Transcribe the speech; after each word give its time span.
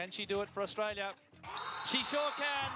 Can 0.00 0.10
she 0.10 0.24
do 0.24 0.40
it 0.40 0.48
for 0.48 0.62
Australia? 0.62 1.10
She 1.84 2.02
sure 2.02 2.30
can. 2.38 2.70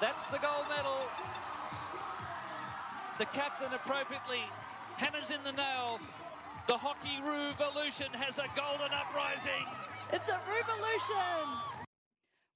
That's 0.00 0.26
the 0.30 0.38
gold 0.38 0.64
medal. 0.70 1.00
The 3.18 3.26
captain 3.26 3.70
appropriately 3.74 4.40
hammers 4.96 5.30
in 5.30 5.36
the 5.44 5.52
nail. 5.52 6.00
The 6.66 6.78
hockey 6.78 7.20
revolution 7.22 8.06
has 8.14 8.38
a 8.38 8.46
golden 8.56 8.90
uprising. 8.90 9.66
It's 10.14 10.30
a 10.30 10.40
revolution. 10.48 11.76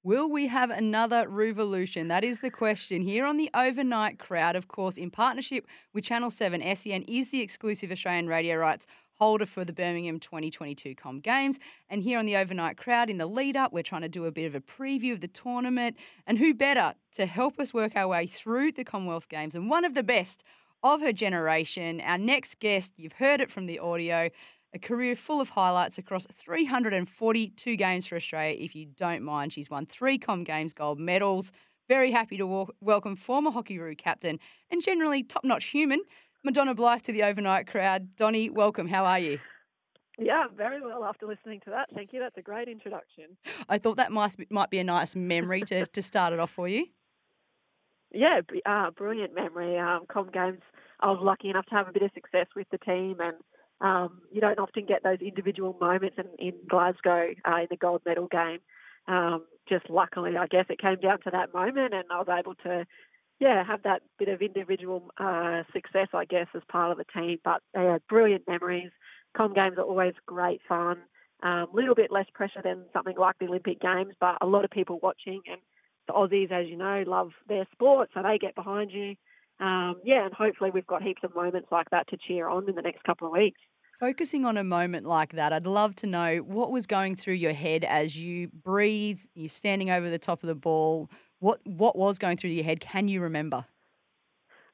Will 0.03 0.31
we 0.31 0.47
have 0.47 0.71
another 0.71 1.29
revolution? 1.29 2.09
That 2.09 2.25
is 2.25 2.41
the 2.41 2.51
question 2.51 3.03
here 3.03 3.27
on 3.27 3.37
the 3.37 3.51
overnight 3.53 4.19
crowd. 4.19 4.57
Of 4.57 4.67
course, 4.67 4.97
in 4.97 5.11
partnership 5.11 5.67
with 5.93 6.05
Channel 6.05 6.31
7, 6.31 6.63
SEN 6.75 7.03
is 7.03 7.31
the 7.31 7.43
exclusive 7.43 7.93
Australian 7.93 8.29
radio 8.29 8.57
rights 8.57 8.87
holder 9.21 9.45
for 9.45 9.67
the 9.67 9.73
Birmingham 9.73 10.19
2022 10.19 10.95
Com 10.95 11.21
Games. 11.21 11.59
And 11.91 12.03
here 12.03 12.19
on 12.19 12.25
the 12.25 12.37
overnight 12.37 12.79
crowd, 12.79 13.11
in 13.11 13.19
the 13.19 13.27
lead 13.27 13.55
up, 13.55 13.71
we're 13.71 13.83
trying 13.83 14.01
to 14.01 14.09
do 14.09 14.25
a 14.25 14.33
bit 14.33 14.47
of 14.47 14.55
a 14.55 14.61
preview 14.61 15.13
of 15.13 15.21
the 15.21 15.29
tournament. 15.29 15.99
And 16.27 16.39
who 16.39 16.55
better 16.55 16.95
to 17.13 17.27
help 17.27 17.61
us 17.61 17.75
work 17.75 17.93
our 17.95 18.09
way 18.09 18.27
through 18.27 18.73
the 18.73 18.83
Commonwealth 18.83 19.29
Games 19.29 19.55
and 19.55 19.69
one 19.69 19.85
of 19.85 19.93
the 19.93 20.03
best 20.03 20.43
of 20.83 21.03
her 21.03 21.13
generation? 21.13 22.01
Our 22.01 22.17
next 22.17 22.61
guest, 22.61 22.95
you've 22.97 23.13
heard 23.13 23.43
it 23.43 23.51
from 23.51 23.67
the 23.67 23.79
audio. 23.79 24.31
A 24.73 24.79
career 24.79 25.15
full 25.15 25.43
of 25.43 25.51
highlights 25.51 25.99
across 25.99 26.27
342 26.33 27.77
games 27.77 28.07
for 28.07 28.17
Australia, 28.17 28.57
if 28.59 28.75
you 28.75 28.87
don't 28.87 29.23
mind. 29.23 29.53
She's 29.53 29.69
won 29.69 29.85
three 29.85 30.17
Com 30.17 30.45
Games 30.45 30.73
gold 30.73 30.99
medals. 30.99 31.53
Very 31.89 32.13
happy 32.13 32.39
to 32.39 32.47
walk, 32.47 32.75
welcome 32.81 33.17
former 33.17 33.51
Hockey-Roo 33.51 33.97
captain 33.97 34.39
and 34.71 34.81
generally 34.81 35.25
top 35.25 35.45
notch 35.45 35.65
human, 35.65 36.01
Madonna 36.43 36.75
Blyth 36.75 37.03
to 37.03 37.13
the 37.13 37.23
overnight 37.23 37.67
crowd. 37.67 38.17
Donny, 38.17 38.49
welcome. 38.49 38.89
How 38.89 39.05
are 39.05 39.19
you? 39.19 39.39
Yeah, 40.19 40.45
very 40.57 40.81
well 40.81 41.05
after 41.05 41.27
listening 41.27 41.61
to 41.65 41.71
that. 41.71 41.89
Thank 41.95 42.13
you. 42.13 42.21
That's 42.21 42.37
a 42.37 42.43
great 42.43 42.69
introduction. 42.69 43.37
I 43.69 43.79
thought 43.79 43.97
that 43.97 44.13
might 44.13 44.37
be, 44.37 44.47
might 44.51 44.71
be 44.71 44.79
a 44.79 44.85
nice 44.85 45.15
memory 45.15 45.63
to, 45.63 45.87
to 45.87 46.03
start 46.03 46.33
it 46.33 46.41
off 46.41 46.51
for 46.51 46.69
you. 46.69 46.87
Yeah, 48.13 48.41
uh, 48.67 48.91
brilliant 48.91 49.35
memory. 49.35 49.79
Um, 49.79 50.07
Com 50.11 50.31
Games, 50.33 50.61
I 51.01 51.07
was 51.07 51.21
lucky 51.23 51.49
enough 51.49 51.67
to 51.67 51.75
have 51.75 51.89
a 51.89 51.93
bit 51.93 52.03
of 52.03 52.11
success 52.13 52.47
with 52.57 52.67
the 52.71 52.79
team, 52.79 53.17
and 53.21 53.37
um, 53.81 54.21
you 54.33 54.41
don't 54.41 54.59
often 54.59 54.85
get 54.85 55.03
those 55.03 55.21
individual 55.21 55.77
moments 55.81 56.17
in, 56.19 56.27
in 56.39 56.55
Glasgow 56.69 57.33
uh, 57.47 57.57
in 57.57 57.67
the 57.71 57.77
gold 57.77 58.03
medal 58.05 58.27
game. 58.27 58.59
Um, 59.07 59.45
just 59.69 59.89
luckily, 59.89 60.37
I 60.37 60.47
guess 60.49 60.67
it 60.69 60.81
came 60.81 61.01
down 61.01 61.21
to 61.23 61.31
that 61.31 61.55
moment, 61.55 61.95
and 61.95 62.05
I 62.11 62.19
was 62.19 62.29
able 62.29 62.57
to 62.57 62.85
yeah, 63.41 63.65
have 63.67 63.83
that 63.85 64.03
bit 64.19 64.29
of 64.29 64.43
individual 64.43 65.11
uh, 65.19 65.63
success, 65.73 66.09
I 66.13 66.27
guess, 66.27 66.47
as 66.55 66.63
part 66.71 66.93
of 66.93 66.99
the 66.99 67.05
team. 67.19 67.39
But 67.43 67.63
yeah, 67.75 67.99
brilliant 68.09 68.47
memories. 68.47 68.91
Com 69.37 69.55
games 69.55 69.79
are 69.79 69.85
always 69.85 70.13
great 70.27 70.61
fun. 70.69 70.99
A 71.43 71.49
um, 71.49 71.69
little 71.73 71.95
bit 71.95 72.13
less 72.13 72.27
pressure 72.35 72.61
than 72.63 72.85
something 72.93 73.17
like 73.19 73.37
the 73.41 73.47
Olympic 73.47 73.81
Games, 73.81 74.13
but 74.21 74.37
a 74.43 74.47
lot 74.47 74.67
of 74.67 74.71
people 74.71 75.01
watching. 75.03 75.41
And 75.51 75.61
the 76.07 76.13
Aussies, 76.13 76.53
as 76.53 76.69
you 76.69 76.77
know, 76.77 77.03
love 77.07 77.31
their 77.49 77.67
sport, 77.73 78.11
so 78.13 78.23
they 78.23 78.37
get 78.37 78.55
behind 78.55 78.91
you. 78.91 79.15
Um, 79.59 79.97
yeah, 80.05 80.27
and 80.27 80.35
hopefully 80.35 80.71
we've 80.73 80.87
got 80.87 81.03
heaps 81.03 81.23
of 81.25 81.35
moments 81.35 81.69
like 81.73 81.89
that 81.91 82.09
to 82.09 82.19
cheer 82.19 82.49
on 82.49 82.69
in 82.69 82.75
the 82.75 82.83
next 82.83 83.05
couple 83.05 83.27
of 83.27 83.33
weeks. 83.33 83.61
Focusing 84.01 84.45
on 84.45 84.59
a 84.59 84.65
moment 84.65 85.07
like 85.07 85.33
that, 85.33 85.53
I'd 85.53 85.67
love 85.67 85.95
to 85.97 86.07
know 86.07 86.39
what 86.39 86.73
was 86.73 86.87
going 86.87 87.17
through 87.17 87.35
your 87.35 87.53
head 87.53 87.85
as 87.85 88.19
you 88.19 88.49
breathe, 88.49 89.21
you're 89.35 89.49
standing 89.49 89.91
over 89.91 90.11
the 90.11 90.19
top 90.19 90.43
of 90.43 90.47
the 90.47 90.55
ball 90.55 91.11
what 91.41 91.61
what 91.67 91.97
was 91.97 92.19
going 92.19 92.37
through 92.37 92.51
your 92.51 92.65
head? 92.65 92.81
Can 92.81 93.09
you 93.09 93.21
remember? 93.21 93.67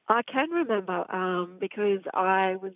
I 0.07 0.21
can 0.21 0.49
remember 0.49 1.05
um, 1.13 1.57
because 1.59 2.01
I 2.13 2.55
was. 2.61 2.73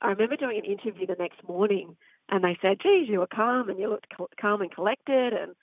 I 0.00 0.08
remember 0.08 0.36
doing 0.36 0.58
an 0.58 0.64
interview 0.64 1.06
the 1.06 1.16
next 1.18 1.46
morning, 1.48 1.96
and 2.30 2.42
they 2.42 2.58
said, 2.60 2.78
"Geez, 2.82 3.08
you 3.08 3.20
were 3.20 3.26
calm 3.26 3.68
and 3.68 3.78
you 3.78 3.88
looked 3.88 4.12
calm 4.40 4.62
and 4.62 4.72
collected," 4.72 5.32
and 5.32 5.54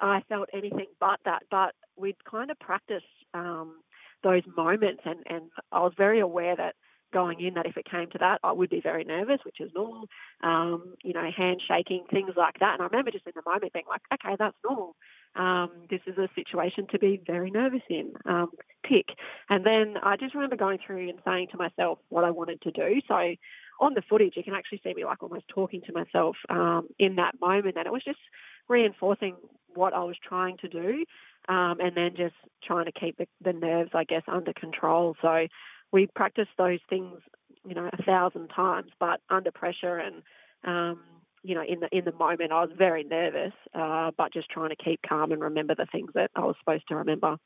I 0.00 0.22
felt 0.28 0.48
anything 0.52 0.86
but 1.00 1.20
that. 1.24 1.42
But 1.50 1.74
we'd 1.96 2.24
kind 2.24 2.50
of 2.50 2.58
practiced 2.58 3.04
um, 3.34 3.80
those 4.22 4.42
moments, 4.56 5.02
and 5.04 5.20
and 5.26 5.50
I 5.72 5.80
was 5.80 5.92
very 5.96 6.20
aware 6.20 6.56
that 6.56 6.76
going 7.14 7.40
in 7.40 7.54
that 7.54 7.66
if 7.66 7.76
it 7.76 7.90
came 7.90 8.10
to 8.10 8.18
that, 8.18 8.40
I 8.42 8.52
would 8.52 8.70
be 8.70 8.80
very 8.82 9.04
nervous, 9.04 9.38
which 9.46 9.60
is 9.60 9.70
normal. 9.74 10.08
Um, 10.42 10.94
you 11.02 11.14
know, 11.14 11.30
handshaking, 11.34 12.04
things 12.10 12.32
like 12.36 12.58
that. 12.60 12.74
And 12.74 12.82
I 12.82 12.86
remember 12.86 13.10
just 13.10 13.26
in 13.26 13.32
the 13.34 13.48
moment 13.50 13.72
being 13.72 13.86
like, 13.88 14.02
okay, 14.12 14.36
that's 14.38 14.56
normal 14.68 14.96
um, 15.36 15.70
this 15.90 16.00
is 16.06 16.16
a 16.16 16.28
situation 16.34 16.86
to 16.90 16.98
be 16.98 17.20
very 17.26 17.50
nervous 17.50 17.82
in. 17.90 18.12
Um, 18.24 18.50
tick. 18.88 19.06
And 19.48 19.66
then 19.66 19.94
I 20.02 20.16
just 20.16 20.34
remember 20.34 20.56
going 20.56 20.78
through 20.84 21.08
and 21.08 21.18
saying 21.24 21.48
to 21.52 21.58
myself 21.58 21.98
what 22.08 22.24
I 22.24 22.30
wanted 22.30 22.60
to 22.62 22.70
do. 22.70 23.00
So 23.08 23.34
on 23.80 23.94
the 23.94 24.02
footage, 24.08 24.34
you 24.36 24.44
can 24.44 24.54
actually 24.54 24.80
see 24.84 24.94
me 24.94 25.04
like 25.04 25.22
almost 25.22 25.48
talking 25.48 25.82
to 25.86 25.92
myself 25.92 26.36
um, 26.50 26.88
in 26.98 27.16
that 27.16 27.40
moment. 27.40 27.76
And 27.76 27.86
it 27.86 27.92
was 27.92 28.04
just 28.04 28.20
reinforcing 28.68 29.36
what 29.74 29.92
I 29.92 30.04
was 30.04 30.16
trying 30.26 30.56
to 30.58 30.68
do 30.68 31.04
um, 31.48 31.76
and 31.80 31.96
then 31.96 32.10
just 32.16 32.36
trying 32.62 32.86
to 32.86 32.92
keep 32.92 33.18
the, 33.18 33.26
the 33.42 33.52
nerves, 33.52 33.90
I 33.92 34.04
guess, 34.04 34.22
under 34.28 34.52
control. 34.52 35.16
So 35.20 35.46
we 35.94 36.08
practiced 36.08 36.50
those 36.58 36.80
things, 36.90 37.20
you 37.64 37.72
know, 37.72 37.88
a 37.90 38.02
thousand 38.02 38.48
times, 38.48 38.90
but 38.98 39.20
under 39.30 39.52
pressure 39.52 39.96
and 39.96 40.22
um, 40.64 41.00
you 41.44 41.54
know, 41.54 41.62
in 41.62 41.80
the 41.80 41.88
in 41.96 42.04
the 42.04 42.12
moment, 42.12 42.50
I 42.50 42.62
was 42.62 42.70
very 42.76 43.04
nervous, 43.04 43.52
uh, 43.74 44.10
but 44.16 44.32
just 44.32 44.50
trying 44.50 44.70
to 44.70 44.76
keep 44.76 45.00
calm 45.08 45.30
and 45.30 45.40
remember 45.40 45.74
the 45.74 45.86
things 45.92 46.10
that 46.14 46.30
I 46.34 46.40
was 46.40 46.56
supposed 46.58 46.88
to 46.88 46.96
remember. 46.96 47.36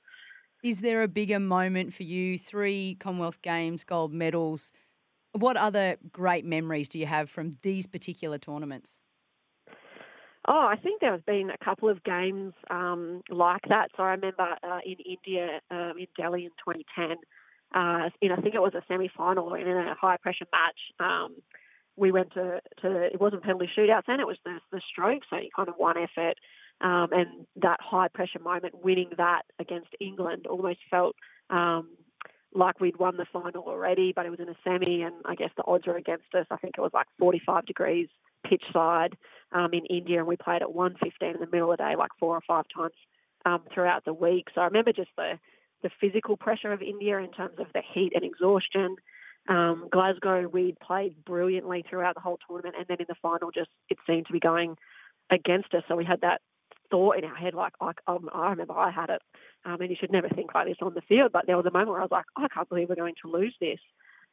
Is 0.63 0.81
there 0.81 1.03
a 1.03 1.09
bigger 1.09 1.39
moment 1.39 1.93
for 1.93 2.05
you? 2.05 2.39
Three 2.39 2.97
Commonwealth 2.99 3.43
Games 3.43 3.85
gold 3.85 4.15
medals. 4.15 4.73
What 5.33 5.57
other 5.57 5.97
great 6.11 6.45
memories 6.45 6.89
do 6.89 6.99
you 6.99 7.07
have 7.07 7.29
from 7.29 7.59
these 7.63 7.87
particular 7.87 8.39
tournaments? 8.39 9.03
Oh, 10.47 10.67
I 10.67 10.77
think 10.77 11.03
there 11.03 11.13
has 11.13 11.21
been 11.27 11.51
a 11.51 11.63
couple 11.63 11.91
of 11.91 12.03
games 12.05 12.55
um, 12.71 13.21
like 13.29 13.63
that. 13.69 13.91
So 13.97 14.05
I 14.05 14.13
remember 14.13 14.57
uh, 14.63 14.79
in 14.87 14.97
India, 15.05 15.61
um, 15.71 15.95
in 15.99 16.07
Delhi 16.17 16.45
in 16.45 16.51
2010, 16.65 17.17
uh, 17.75 18.11
in 18.21 18.33
I 18.33 18.37
think 18.37 18.55
it 18.55 18.63
was 18.63 18.75
a 18.75 18.83
semi-final 18.89 19.45
or 19.49 19.59
in 19.59 19.69
a 19.69 19.95
high-pressure 19.95 20.47
match. 20.53 20.81
Um, 21.01 21.37
we 21.97 22.13
went 22.13 22.33
to, 22.35 22.61
to 22.83 23.03
it 23.03 23.21
wasn't 23.21 23.43
penalty 23.43 23.69
shootouts 23.77 24.05
then, 24.07 24.21
it 24.21 24.27
was 24.27 24.39
the, 24.45 24.59
the 24.71 24.81
stroke, 24.91 25.23
so 25.29 25.37
you 25.37 25.51
kind 25.55 25.69
of 25.69 25.75
one 25.77 25.97
effort. 25.99 26.35
Um, 26.81 27.09
and 27.13 27.47
that 27.57 27.81
high 27.81 28.07
pressure 28.09 28.39
moment, 28.39 28.85
winning 28.85 29.11
that 29.17 29.43
against 29.59 29.89
England, 30.01 30.47
almost 30.47 30.79
felt 30.89 31.17
um, 31.51 31.89
like 32.55 32.81
we'd 32.81 32.99
won 32.99 33.17
the 33.17 33.27
final 33.33 33.65
already, 33.65 34.13
but 34.15 34.27
it 34.27 34.31
was 34.31 34.41
in 34.41 34.49
a 34.49 34.55
semi, 34.63 35.03
and 35.03 35.17
I 35.25 35.35
guess 35.35 35.51
the 35.57 35.65
odds 35.67 35.87
were 35.87 35.97
against 35.97 36.33
us. 36.35 36.47
I 36.51 36.57
think 36.57 36.75
it 36.79 36.81
was 36.81 36.93
like 36.95 37.07
45 37.19 37.67
degrees 37.67 38.09
pitch 38.49 38.63
side 38.73 39.17
um, 39.53 39.71
in 39.73 39.85
India, 39.87 40.19
and 40.19 40.27
we 40.27 40.37
played 40.37 40.63
at 40.63 40.73
115 40.73 41.35
in 41.35 41.41
the 41.41 41.47
middle 41.51 41.73
of 41.73 41.79
the 41.79 41.85
day, 41.85 41.97
like 41.97 42.11
four 42.21 42.37
or 42.37 42.43
five 42.47 42.65
times 42.75 42.95
um, 43.45 43.63
throughout 43.75 44.05
the 44.05 44.15
week. 44.15 44.47
So 44.55 44.61
I 44.61 44.65
remember 44.65 44.93
just 44.93 45.11
the 45.17 45.39
the 45.83 45.91
physical 46.01 46.37
pressure 46.37 46.73
of 46.73 46.83
India 46.83 47.19
in 47.19 47.31
terms 47.31 47.59
of 47.59 47.67
the 47.75 47.83
heat 47.95 48.13
and 48.15 48.25
exhaustion. 48.25 48.97
Um, 49.49 49.89
Glasgow, 49.91 50.49
we 50.49 50.75
played 50.83 51.25
brilliantly 51.25 51.85
throughout 51.89 52.15
the 52.15 52.21
whole 52.21 52.39
tournament, 52.47 52.75
and 52.77 52.87
then 52.89 52.99
in 53.01 53.07
the 53.09 53.15
final, 53.23 53.51
just 53.51 53.71
it 53.89 53.99
seemed 54.07 54.27
to 54.27 54.33
be 54.33 54.41
going 54.41 54.77
against 55.31 55.73
us. 55.75 55.83
So 55.89 55.97
we 55.97 56.05
had 56.05 56.21
that 56.21 56.41
thought 56.91 57.17
in 57.19 57.25
our 57.25 57.35
head, 57.35 57.55
like, 57.55 57.73
like 57.81 57.99
um, 58.07 58.29
I 58.33 58.51
remember 58.51 58.75
I 58.75 58.91
had 58.91 59.11
it, 59.11 59.23
um, 59.65 59.81
and 59.81 59.91
you 59.91 59.97
should 59.99 60.13
never 60.13 60.29
think 60.29 60.55
like 60.55 60.67
this 60.67 60.77
on 60.83 60.95
the 60.95 61.03
field. 61.03 61.33
But 61.33 61.47
there 61.47 61.57
was 61.57 61.67
a 61.67 61.71
moment 61.71 61.91
where 61.91 62.01
I 62.01 62.05
was 62.05 62.11
like, 62.11 62.27
I 62.37 62.49
can't 62.49 62.69
believe 62.69 62.89
we're 62.89 62.97
going 62.97 63.15
to 63.23 63.31
lose 63.31 63.55
this. 63.61 63.81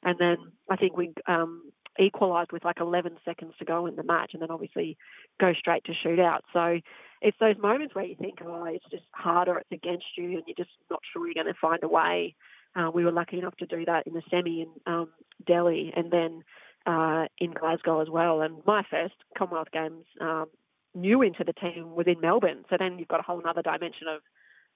And 0.04 0.18
then 0.20 0.38
I 0.70 0.76
think 0.76 0.98
we 0.98 1.14
um, 1.28 1.72
equalised 2.00 2.52
with 2.52 2.66
like 2.66 2.80
11 2.80 3.18
seconds 3.26 3.54
to 3.60 3.66
go 3.66 3.86
in 3.86 3.96
the 3.96 4.04
match, 4.04 4.32
and 4.34 4.42
then 4.42 4.52
obviously 4.52 4.98
go 5.40 5.54
straight 5.54 5.84
to 5.86 5.94
shootout. 5.94 6.42
So 6.54 6.80
it's 7.26 7.38
those 7.40 7.58
moments 7.58 7.96
where 7.96 8.06
you 8.06 8.16
think, 8.16 8.38
oh, 8.46 8.66
it's 8.66 8.86
just 8.92 9.04
harder, 9.12 9.58
it's 9.58 9.72
against 9.72 10.06
you, 10.16 10.26
and 10.26 10.44
you're 10.46 10.56
just 10.56 10.70
not 10.92 11.00
sure 11.12 11.26
you're 11.26 11.34
going 11.34 11.52
to 11.52 11.60
find 11.60 11.80
a 11.82 11.88
way. 11.88 12.36
Uh, 12.76 12.92
we 12.94 13.04
were 13.04 13.12
lucky 13.12 13.40
enough 13.40 13.56
to 13.58 13.66
do 13.66 13.84
that 13.84 14.06
in 14.06 14.14
the 14.14 14.22
semi 14.30 14.62
in 14.62 14.70
um, 14.86 15.10
Delhi, 15.48 15.92
and 15.96 16.12
then 16.12 16.44
uh, 16.86 17.26
in 17.40 17.52
Glasgow 17.52 18.00
as 18.00 18.10
well. 18.12 18.42
And 18.42 18.58
my 18.68 18.84
first 18.92 19.16
Commonwealth 19.36 19.70
Games 19.74 20.06
um, 20.22 20.46
new 20.94 21.24
into 21.24 21.44
the 21.44 21.54
team 21.54 21.96
was 21.96 22.06
in 22.06 22.22
Melbourne. 22.22 22.64
So 22.70 22.76
then 22.78 23.00
you've 23.00 23.08
got 23.08 23.22
a 23.22 23.24
whole 23.24 23.42
other 23.44 23.64
dimension 23.64 24.08
of, 24.08 24.22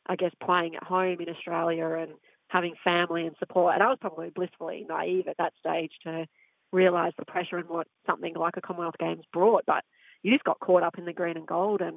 I 0.08 0.16
guess, 0.16 0.32
playing 0.44 0.76
at 0.76 0.84
home 0.84 1.22
in 1.22 1.30
Australia 1.30 1.86
and 1.86 2.14
having 2.48 2.74
family 2.84 3.28
and 3.28 3.36
support. 3.38 3.76
And 3.76 3.84
I 3.84 3.90
was 3.90 4.00
probably 4.02 4.32
blissfully 4.32 4.88
naive 4.90 5.28
at 5.28 5.38
that 5.38 5.54
stage 5.60 5.92
to 6.04 6.26
realise 6.72 7.14
the 7.20 7.26
pressure 7.26 7.58
and 7.58 7.70
what 7.70 7.86
something 8.08 8.34
like 8.34 8.58
a 8.58 8.62
Commonwealth 8.62 8.98
Games 9.00 9.26
brought. 9.32 9.66
But 9.68 9.84
you 10.24 10.32
just 10.32 10.46
got 10.46 10.60
caught 10.60 10.82
up 10.82 10.98
in 10.98 11.06
the 11.06 11.14
green 11.14 11.38
and 11.38 11.46
gold 11.46 11.82
and 11.82 11.96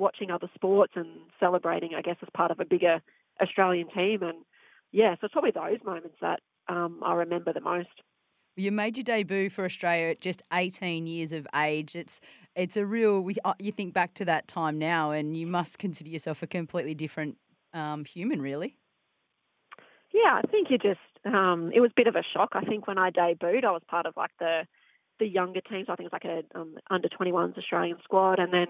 watching 0.00 0.30
other 0.30 0.50
sports 0.54 0.94
and 0.96 1.08
celebrating, 1.38 1.90
I 1.94 2.00
guess, 2.00 2.16
as 2.22 2.28
part 2.34 2.50
of 2.50 2.58
a 2.58 2.64
bigger 2.64 3.00
Australian 3.40 3.88
team. 3.90 4.22
And 4.22 4.38
yeah, 4.90 5.14
so 5.14 5.26
it's 5.26 5.32
probably 5.32 5.52
those 5.52 5.78
moments 5.84 6.16
that 6.20 6.40
um, 6.68 7.00
I 7.04 7.14
remember 7.14 7.52
the 7.52 7.60
most. 7.60 7.88
You 8.56 8.72
made 8.72 8.96
your 8.96 9.04
debut 9.04 9.48
for 9.48 9.64
Australia 9.64 10.08
at 10.08 10.20
just 10.20 10.42
18 10.52 11.06
years 11.06 11.32
of 11.32 11.46
age. 11.54 11.94
It's 11.94 12.20
it's 12.56 12.76
a 12.76 12.84
real. 12.84 13.26
Uh, 13.44 13.54
you 13.58 13.70
think 13.70 13.94
back 13.94 14.14
to 14.14 14.24
that 14.24 14.48
time 14.48 14.78
now, 14.78 15.12
and 15.12 15.36
you 15.36 15.46
must 15.46 15.78
consider 15.78 16.10
yourself 16.10 16.42
a 16.42 16.46
completely 16.46 16.94
different 16.94 17.38
um, 17.72 18.04
human, 18.04 18.42
really. 18.42 18.76
Yeah, 20.12 20.40
I 20.42 20.46
think 20.50 20.68
you 20.70 20.78
just. 20.78 20.98
Um, 21.24 21.70
it 21.74 21.80
was 21.80 21.90
a 21.90 22.00
bit 22.00 22.06
of 22.06 22.16
a 22.16 22.24
shock. 22.34 22.50
I 22.54 22.64
think 22.64 22.86
when 22.86 22.98
I 22.98 23.10
debuted, 23.10 23.64
I 23.64 23.70
was 23.70 23.82
part 23.88 24.06
of 24.06 24.16
like 24.16 24.32
the 24.40 24.66
the 25.20 25.26
younger 25.26 25.60
teams. 25.60 25.86
I 25.88 25.94
think 25.94 26.10
it 26.10 26.12
was 26.12 26.20
like 26.24 26.24
a 26.24 26.58
um, 26.58 26.76
under 26.90 27.08
21s 27.08 27.56
Australian 27.56 27.98
squad, 28.02 28.40
and 28.40 28.52
then 28.52 28.66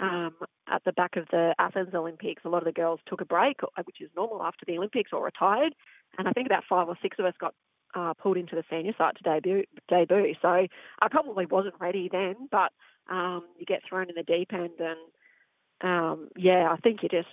um, 0.00 0.34
at 0.68 0.82
the 0.84 0.92
back 0.92 1.16
of 1.16 1.26
the 1.30 1.54
Athens 1.58 1.94
Olympics, 1.94 2.42
a 2.44 2.48
lot 2.48 2.58
of 2.58 2.64
the 2.64 2.72
girls 2.72 3.00
took 3.06 3.20
a 3.20 3.24
break, 3.24 3.56
uh, 3.62 3.82
which 3.84 4.00
is 4.00 4.10
normal 4.16 4.42
after 4.42 4.64
the 4.66 4.76
Olympics, 4.76 5.10
or 5.12 5.24
retired. 5.24 5.74
And 6.18 6.28
I 6.28 6.32
think 6.32 6.46
about 6.46 6.64
five 6.68 6.88
or 6.88 6.96
six 7.02 7.18
of 7.18 7.24
us 7.24 7.34
got 7.38 7.54
uh, 7.94 8.14
pulled 8.14 8.36
into 8.36 8.56
the 8.56 8.64
senior 8.68 8.92
side 8.98 9.14
to 9.16 9.22
debut. 9.22 9.64
Debut, 9.88 10.34
so 10.42 10.48
I 10.48 11.08
probably 11.10 11.46
wasn't 11.46 11.74
ready 11.80 12.08
then, 12.10 12.48
but 12.50 12.72
um, 13.10 13.44
you 13.58 13.66
get 13.66 13.82
thrown 13.88 14.08
in 14.08 14.14
the 14.16 14.22
deep 14.22 14.52
end, 14.52 14.70
and 14.78 14.98
um, 15.80 16.28
yeah, 16.36 16.68
I 16.70 16.76
think 16.76 17.02
you 17.02 17.08
just 17.08 17.28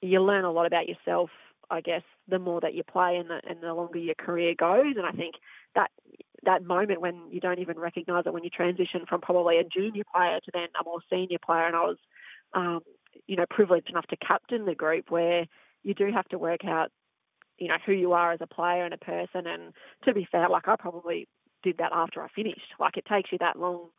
you 0.00 0.20
learn 0.20 0.44
a 0.44 0.52
lot 0.52 0.66
about 0.66 0.88
yourself. 0.88 1.30
I 1.70 1.80
guess 1.80 2.02
the 2.26 2.40
more 2.40 2.60
that 2.62 2.74
you 2.74 2.82
play 2.82 3.16
and 3.16 3.30
the, 3.30 3.40
and 3.48 3.62
the 3.62 3.72
longer 3.74 3.98
your 3.98 4.16
career 4.16 4.54
goes, 4.58 4.94
and 4.96 5.06
I 5.06 5.12
think 5.12 5.36
that 5.76 5.90
that 6.44 6.64
moment 6.64 7.00
when 7.00 7.22
you 7.30 7.40
don't 7.40 7.58
even 7.58 7.78
recognise 7.78 8.24
it 8.26 8.32
when 8.32 8.44
you 8.44 8.50
transition 8.50 9.04
from 9.08 9.20
probably 9.20 9.58
a 9.58 9.64
junior 9.64 10.04
player 10.14 10.38
to 10.44 10.50
then 10.52 10.68
a 10.80 10.84
more 10.84 11.00
senior 11.10 11.38
player, 11.44 11.66
and 11.66 11.76
I 11.76 11.80
was, 11.80 11.96
um, 12.54 12.80
you 13.26 13.36
know, 13.36 13.46
privileged 13.48 13.90
enough 13.90 14.06
to 14.08 14.16
captain 14.16 14.64
the 14.64 14.74
group 14.74 15.10
where 15.10 15.46
you 15.82 15.94
do 15.94 16.10
have 16.12 16.28
to 16.28 16.38
work 16.38 16.64
out 16.64 16.90
you 17.60 17.68
know 17.68 17.76
who 17.86 17.92
you 17.92 18.12
are 18.12 18.32
as 18.32 18.40
a 18.40 18.46
player 18.46 18.84
and 18.84 18.94
a 18.94 18.98
person. 18.98 19.46
And 19.46 19.72
to 20.04 20.14
be 20.14 20.26
fair, 20.30 20.48
like 20.48 20.66
I 20.66 20.74
probably 20.76 21.28
did 21.62 21.76
that 21.78 21.92
after 21.92 22.22
I 22.22 22.28
finished. 22.34 22.74
Like 22.80 22.96
it 22.96 23.04
takes 23.06 23.30
you 23.30 23.38
that 23.38 23.58
long 23.58 23.90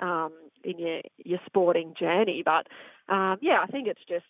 um, 0.00 0.32
in 0.64 0.78
your 0.78 1.02
your 1.18 1.38
sporting 1.46 1.94
journey, 1.98 2.42
but 2.44 2.66
um, 3.12 3.36
yeah, 3.40 3.58
I 3.62 3.66
think 3.66 3.86
it's 3.86 4.00
just 4.08 4.24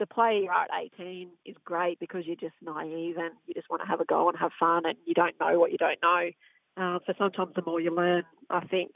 the 0.00 0.06
play 0.06 0.40
you're 0.42 0.52
at 0.52 0.70
18 0.98 1.28
is 1.46 1.54
great 1.64 2.00
because 2.00 2.26
you're 2.26 2.34
just 2.34 2.56
naive 2.60 3.16
and 3.16 3.32
you 3.46 3.54
just 3.54 3.70
want 3.70 3.80
to 3.80 3.88
have 3.88 4.00
a 4.00 4.04
go 4.04 4.28
and 4.28 4.36
have 4.36 4.50
fun 4.58 4.82
and 4.84 4.96
you 5.06 5.14
don't 5.14 5.38
know 5.38 5.58
what 5.60 5.70
you 5.70 5.78
don't 5.78 6.02
know. 6.02 6.30
Um, 6.76 7.00
so 7.06 7.12
sometimes 7.18 7.52
the 7.54 7.62
more 7.64 7.80
you 7.80 7.94
learn, 7.94 8.24
I 8.50 8.64
think, 8.66 8.92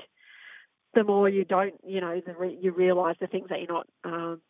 the 0.95 1.05
more 1.05 1.29
you 1.29 1.45
don't, 1.45 1.75
you 1.87 2.01
know, 2.01 2.21
the 2.25 2.35
re- 2.35 2.59
you 2.61 2.73
realise 2.73 3.17
the 3.21 3.27
things 3.27 3.49
that 3.51 3.61
you're 3.61 3.73
not, 3.73 3.87
um, 4.05 4.41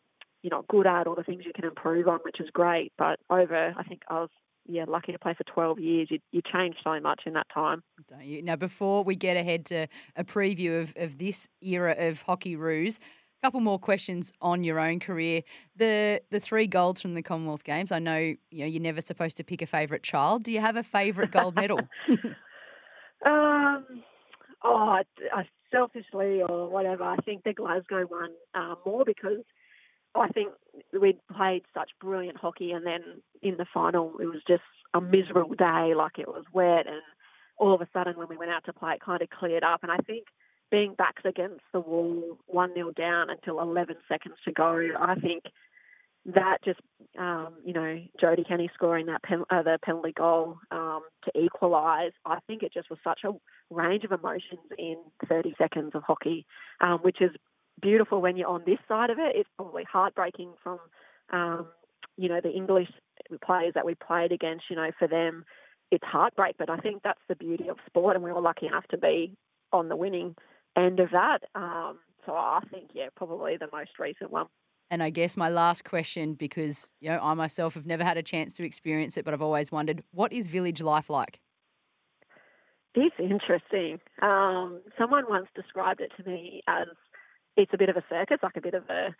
you're 0.41 0.55
not 0.55 0.67
good 0.67 0.87
at 0.87 1.05
or 1.05 1.15
the 1.15 1.23
things 1.23 1.43
you 1.45 1.51
can 1.53 1.65
improve 1.65 2.07
on, 2.07 2.19
which 2.23 2.39
is 2.39 2.49
great. 2.51 2.93
But 2.97 3.19
over, 3.29 3.73
I 3.77 3.83
think 3.83 4.01
I 4.09 4.21
was 4.21 4.29
yeah, 4.65 4.85
lucky 4.87 5.11
to 5.11 5.19
play 5.19 5.33
for 5.33 5.43
12 5.43 5.79
years. 5.79 6.07
You, 6.11 6.19
you 6.31 6.41
change 6.53 6.75
so 6.83 6.99
much 6.99 7.21
in 7.25 7.33
that 7.33 7.47
time. 7.53 7.83
Don't 8.07 8.23
you? 8.23 8.41
Now, 8.41 8.55
before 8.55 9.03
we 9.03 9.15
get 9.15 9.35
ahead 9.35 9.65
to 9.67 9.87
a 10.15 10.23
preview 10.23 10.81
of, 10.81 10.93
of 10.95 11.17
this 11.17 11.47
era 11.61 11.95
of 11.97 12.21
hockey 12.21 12.55
roos, 12.55 12.97
a 12.97 13.47
couple 13.47 13.61
more 13.61 13.79
questions 13.79 14.31
on 14.41 14.63
your 14.63 14.79
own 14.79 14.99
career. 14.99 15.41
The 15.75 16.21
the 16.29 16.39
three 16.39 16.67
golds 16.67 17.01
from 17.01 17.15
the 17.15 17.23
Commonwealth 17.23 17.63
Games. 17.63 17.91
I 17.91 17.99
know 17.99 18.17
you 18.17 18.37
know 18.51 18.65
you're 18.65 18.81
never 18.81 19.01
supposed 19.01 19.37
to 19.37 19.43
pick 19.43 19.61
a 19.61 19.65
favourite 19.65 20.03
child. 20.03 20.43
Do 20.43 20.51
you 20.51 20.59
have 20.59 20.75
a 20.75 20.83
favourite 20.83 21.31
gold 21.31 21.55
medal? 21.55 21.79
um, 23.25 24.03
oh, 24.63 24.99
selfishly 25.71 26.41
or 26.41 26.69
whatever, 26.69 27.03
I 27.03 27.17
think 27.17 27.43
the 27.43 27.53
Glasgow 27.53 28.05
one 28.07 28.31
uh, 28.55 28.75
more 28.85 29.05
because 29.05 29.43
I 30.15 30.27
think 30.29 30.49
we'd 30.99 31.19
played 31.35 31.63
such 31.73 31.91
brilliant 32.01 32.37
hockey, 32.37 32.71
and 32.71 32.85
then 32.85 33.01
in 33.41 33.57
the 33.57 33.65
final, 33.73 34.13
it 34.19 34.25
was 34.25 34.41
just 34.47 34.63
a 34.93 35.01
miserable 35.01 35.55
day. 35.55 35.93
Like 35.95 36.17
it 36.17 36.27
was 36.27 36.45
wet, 36.53 36.87
and 36.87 37.01
all 37.57 37.73
of 37.73 37.81
a 37.81 37.87
sudden, 37.93 38.17
when 38.17 38.27
we 38.27 38.37
went 38.37 38.51
out 38.51 38.65
to 38.65 38.73
play, 38.73 38.93
it 38.93 39.01
kind 39.01 39.21
of 39.21 39.29
cleared 39.29 39.63
up. 39.63 39.83
And 39.83 39.91
I 39.91 39.97
think 39.97 40.25
being 40.71 40.95
backs 40.97 41.23
against 41.25 41.61
the 41.73 41.79
wall, 41.79 42.37
one 42.47 42.73
0 42.73 42.91
down 42.91 43.29
until 43.29 43.59
11 43.59 43.97
seconds 44.07 44.35
to 44.45 44.51
go, 44.51 44.87
I 44.99 45.15
think 45.15 45.43
that 46.35 46.57
just, 46.63 46.79
um, 47.17 47.55
you 47.63 47.73
know, 47.73 48.01
Jodie 48.21 48.47
Kenny 48.47 48.69
scoring 48.73 49.07
that 49.07 49.23
pen, 49.23 49.43
uh, 49.49 49.61
the 49.63 49.77
penalty 49.83 50.11
goal 50.11 50.57
um, 50.71 51.01
to 51.25 51.39
equalise. 51.39 52.13
I 52.25 52.39
think 52.47 52.63
it 52.63 52.73
just 52.73 52.89
was 52.89 52.99
such 53.03 53.21
a 53.25 53.31
range 53.69 54.03
of 54.03 54.11
emotions 54.11 54.61
in 54.77 54.97
30 55.27 55.55
seconds 55.57 55.91
of 55.93 56.03
hockey, 56.03 56.45
um, 56.81 56.99
which 56.99 57.21
is 57.21 57.31
beautiful 57.81 58.21
when 58.21 58.37
you're 58.37 58.49
on 58.49 58.63
this 58.65 58.79
side 58.87 59.09
of 59.09 59.19
it. 59.19 59.35
It's 59.35 59.49
probably 59.55 59.83
heartbreaking 59.83 60.53
from, 60.63 60.79
um, 61.31 61.67
you 62.17 62.29
know, 62.29 62.41
the 62.41 62.51
English 62.51 62.89
players 63.43 63.73
that 63.75 63.85
we 63.85 63.95
played 63.95 64.31
against. 64.31 64.65
You 64.69 64.75
know, 64.75 64.91
for 64.97 65.07
them, 65.07 65.45
it's 65.91 66.03
heartbreak. 66.03 66.55
But 66.57 66.69
I 66.69 66.77
think 66.77 67.03
that's 67.03 67.21
the 67.27 67.35
beauty 67.35 67.69
of 67.69 67.77
sport, 67.85 68.15
and 68.15 68.23
we 68.23 68.31
were 68.31 68.41
lucky 68.41 68.67
enough 68.67 68.87
to 68.89 68.97
be 68.97 69.35
on 69.71 69.89
the 69.89 69.95
winning 69.95 70.35
end 70.75 70.99
of 70.99 71.11
that. 71.11 71.39
Um, 71.55 71.99
so 72.25 72.33
I 72.33 72.59
think, 72.71 72.89
yeah, 72.93 73.07
probably 73.15 73.57
the 73.57 73.69
most 73.71 73.91
recent 73.99 74.31
one. 74.31 74.47
And 74.91 75.03
I 75.03 75.11
guess 75.11 75.37
my 75.37 75.49
last 75.49 75.85
question, 75.85 76.33
because 76.33 76.91
you 76.99 77.09
know 77.09 77.19
I 77.21 77.33
myself 77.35 77.75
have 77.75 77.85
never 77.85 78.03
had 78.03 78.17
a 78.17 78.23
chance 78.23 78.55
to 78.55 78.65
experience 78.65 79.17
it, 79.17 79.25
but 79.25 79.33
I've 79.33 79.41
always 79.41 79.71
wondered, 79.71 80.03
what 80.11 80.33
is 80.33 80.47
village 80.47 80.81
life 80.81 81.09
like? 81.09 81.39
It's 82.95 83.15
interesting. 83.19 83.99
Um, 84.21 84.81
someone 84.97 85.25
once 85.29 85.47
described 85.55 86.01
it 86.01 86.11
to 86.17 86.29
me 86.29 86.61
as 86.67 86.87
it's 87.55 87.73
a 87.73 87.77
bit 87.77 87.89
of 87.89 87.97
a 87.97 88.03
circus, 88.09 88.39
like 88.41 88.57
a 88.57 88.61
bit 88.61 88.73
of 88.73 88.83
a, 88.89 89.15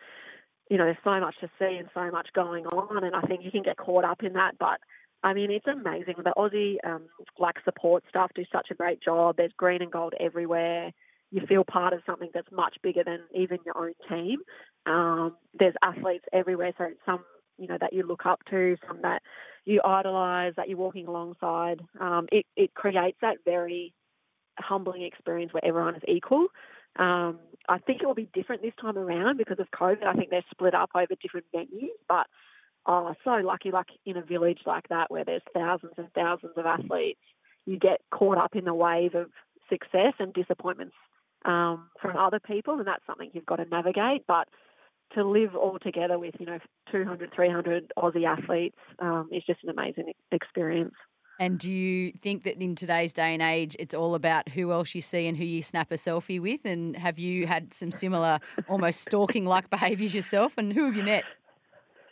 you 0.68 0.76
know, 0.76 0.84
there's 0.84 0.96
so 1.04 1.20
much 1.20 1.36
to 1.40 1.48
see 1.58 1.76
and 1.76 1.88
so 1.94 2.10
much 2.10 2.28
going 2.34 2.66
on, 2.66 3.04
and 3.04 3.14
I 3.14 3.20
think 3.22 3.44
you 3.44 3.50
can 3.50 3.62
get 3.62 3.76
caught 3.76 4.04
up 4.04 4.22
in 4.22 4.32
that. 4.32 4.58
But 4.58 4.80
I 5.22 5.34
mean, 5.34 5.50
it's 5.50 5.66
amazing. 5.66 6.14
The 6.18 6.34
Aussie 6.36 6.76
um, 6.84 7.06
like 7.38 7.56
support 7.64 8.02
staff 8.08 8.30
do 8.34 8.44
such 8.50 8.68
a 8.70 8.74
great 8.74 9.00
job. 9.02 9.36
There's 9.36 9.52
green 9.56 9.82
and 9.82 9.92
gold 9.92 10.14
everywhere. 10.18 10.90
You 11.30 11.42
feel 11.46 11.62
part 11.62 11.92
of 11.92 12.00
something 12.04 12.30
that's 12.34 12.50
much 12.50 12.76
bigger 12.82 13.04
than 13.04 13.20
even 13.34 13.58
your 13.64 13.78
own 13.78 13.92
team. 14.08 14.40
Um, 14.86 15.36
there's 15.58 15.74
athletes 15.82 16.24
everywhere, 16.32 16.72
so 16.78 16.88
some 17.06 17.24
you 17.58 17.66
know 17.66 17.76
that 17.80 17.92
you 17.92 18.02
look 18.02 18.26
up 18.26 18.40
to, 18.50 18.76
some 18.86 19.02
that 19.02 19.22
you 19.64 19.80
idolise, 19.84 20.54
that 20.56 20.68
you're 20.68 20.78
walking 20.78 21.06
alongside. 21.06 21.80
Um, 22.00 22.26
it 22.32 22.46
it 22.56 22.74
creates 22.74 23.18
that 23.20 23.38
very 23.44 23.92
humbling 24.58 25.02
experience 25.02 25.52
where 25.52 25.64
everyone 25.64 25.96
is 25.96 26.02
equal. 26.08 26.48
Um, 26.98 27.38
I 27.68 27.78
think 27.78 28.02
it 28.02 28.06
will 28.06 28.14
be 28.14 28.28
different 28.34 28.62
this 28.62 28.72
time 28.80 28.98
around 28.98 29.36
because 29.36 29.60
of 29.60 29.70
COVID. 29.70 30.04
I 30.04 30.14
think 30.14 30.30
they're 30.30 30.44
split 30.50 30.74
up 30.74 30.90
over 30.94 31.14
different 31.22 31.46
venues, 31.54 31.90
but 32.08 32.26
oh, 32.86 33.14
so 33.24 33.30
lucky, 33.44 33.70
like 33.70 33.86
in 34.04 34.16
a 34.16 34.22
village 34.22 34.60
like 34.66 34.88
that 34.88 35.10
where 35.10 35.24
there's 35.24 35.42
thousands 35.54 35.92
and 35.96 36.12
thousands 36.14 36.52
of 36.56 36.66
athletes, 36.66 37.20
you 37.66 37.78
get 37.78 38.00
caught 38.10 38.38
up 38.38 38.56
in 38.56 38.64
the 38.64 38.74
wave 38.74 39.14
of 39.14 39.30
success 39.68 40.14
and 40.18 40.32
disappointments 40.32 40.96
um, 41.44 41.88
from 42.00 42.16
other 42.16 42.40
people, 42.40 42.78
and 42.78 42.86
that's 42.86 43.06
something 43.06 43.30
you've 43.32 43.46
got 43.46 43.56
to 43.56 43.66
navigate. 43.66 44.26
But 44.26 44.48
to 45.14 45.24
live 45.24 45.54
all 45.54 45.78
together 45.78 46.18
with, 46.18 46.34
you 46.38 46.46
know, 46.46 46.58
200, 46.92 47.32
300 47.34 47.92
Aussie 47.98 48.24
athletes 48.24 48.76
um, 48.98 49.28
is 49.32 49.42
just 49.46 49.62
an 49.64 49.70
amazing 49.70 50.12
experience. 50.32 50.94
And 51.40 51.58
do 51.58 51.72
you 51.72 52.12
think 52.20 52.44
that 52.44 52.62
in 52.62 52.74
today's 52.74 53.14
day 53.14 53.32
and 53.32 53.40
age, 53.40 53.74
it's 53.78 53.94
all 53.94 54.14
about 54.14 54.50
who 54.50 54.72
else 54.72 54.94
you 54.94 55.00
see 55.00 55.26
and 55.26 55.38
who 55.38 55.44
you 55.44 55.62
snap 55.62 55.90
a 55.90 55.94
selfie 55.94 56.40
with? 56.40 56.60
And 56.66 56.94
have 56.96 57.18
you 57.18 57.46
had 57.46 57.72
some 57.72 57.90
similar, 57.90 58.40
almost 58.68 59.00
stalking 59.00 59.46
like 59.46 59.70
behaviours 59.70 60.14
yourself? 60.14 60.58
And 60.58 60.70
who 60.72 60.84
have 60.84 60.96
you 60.96 61.02
met? 61.02 61.24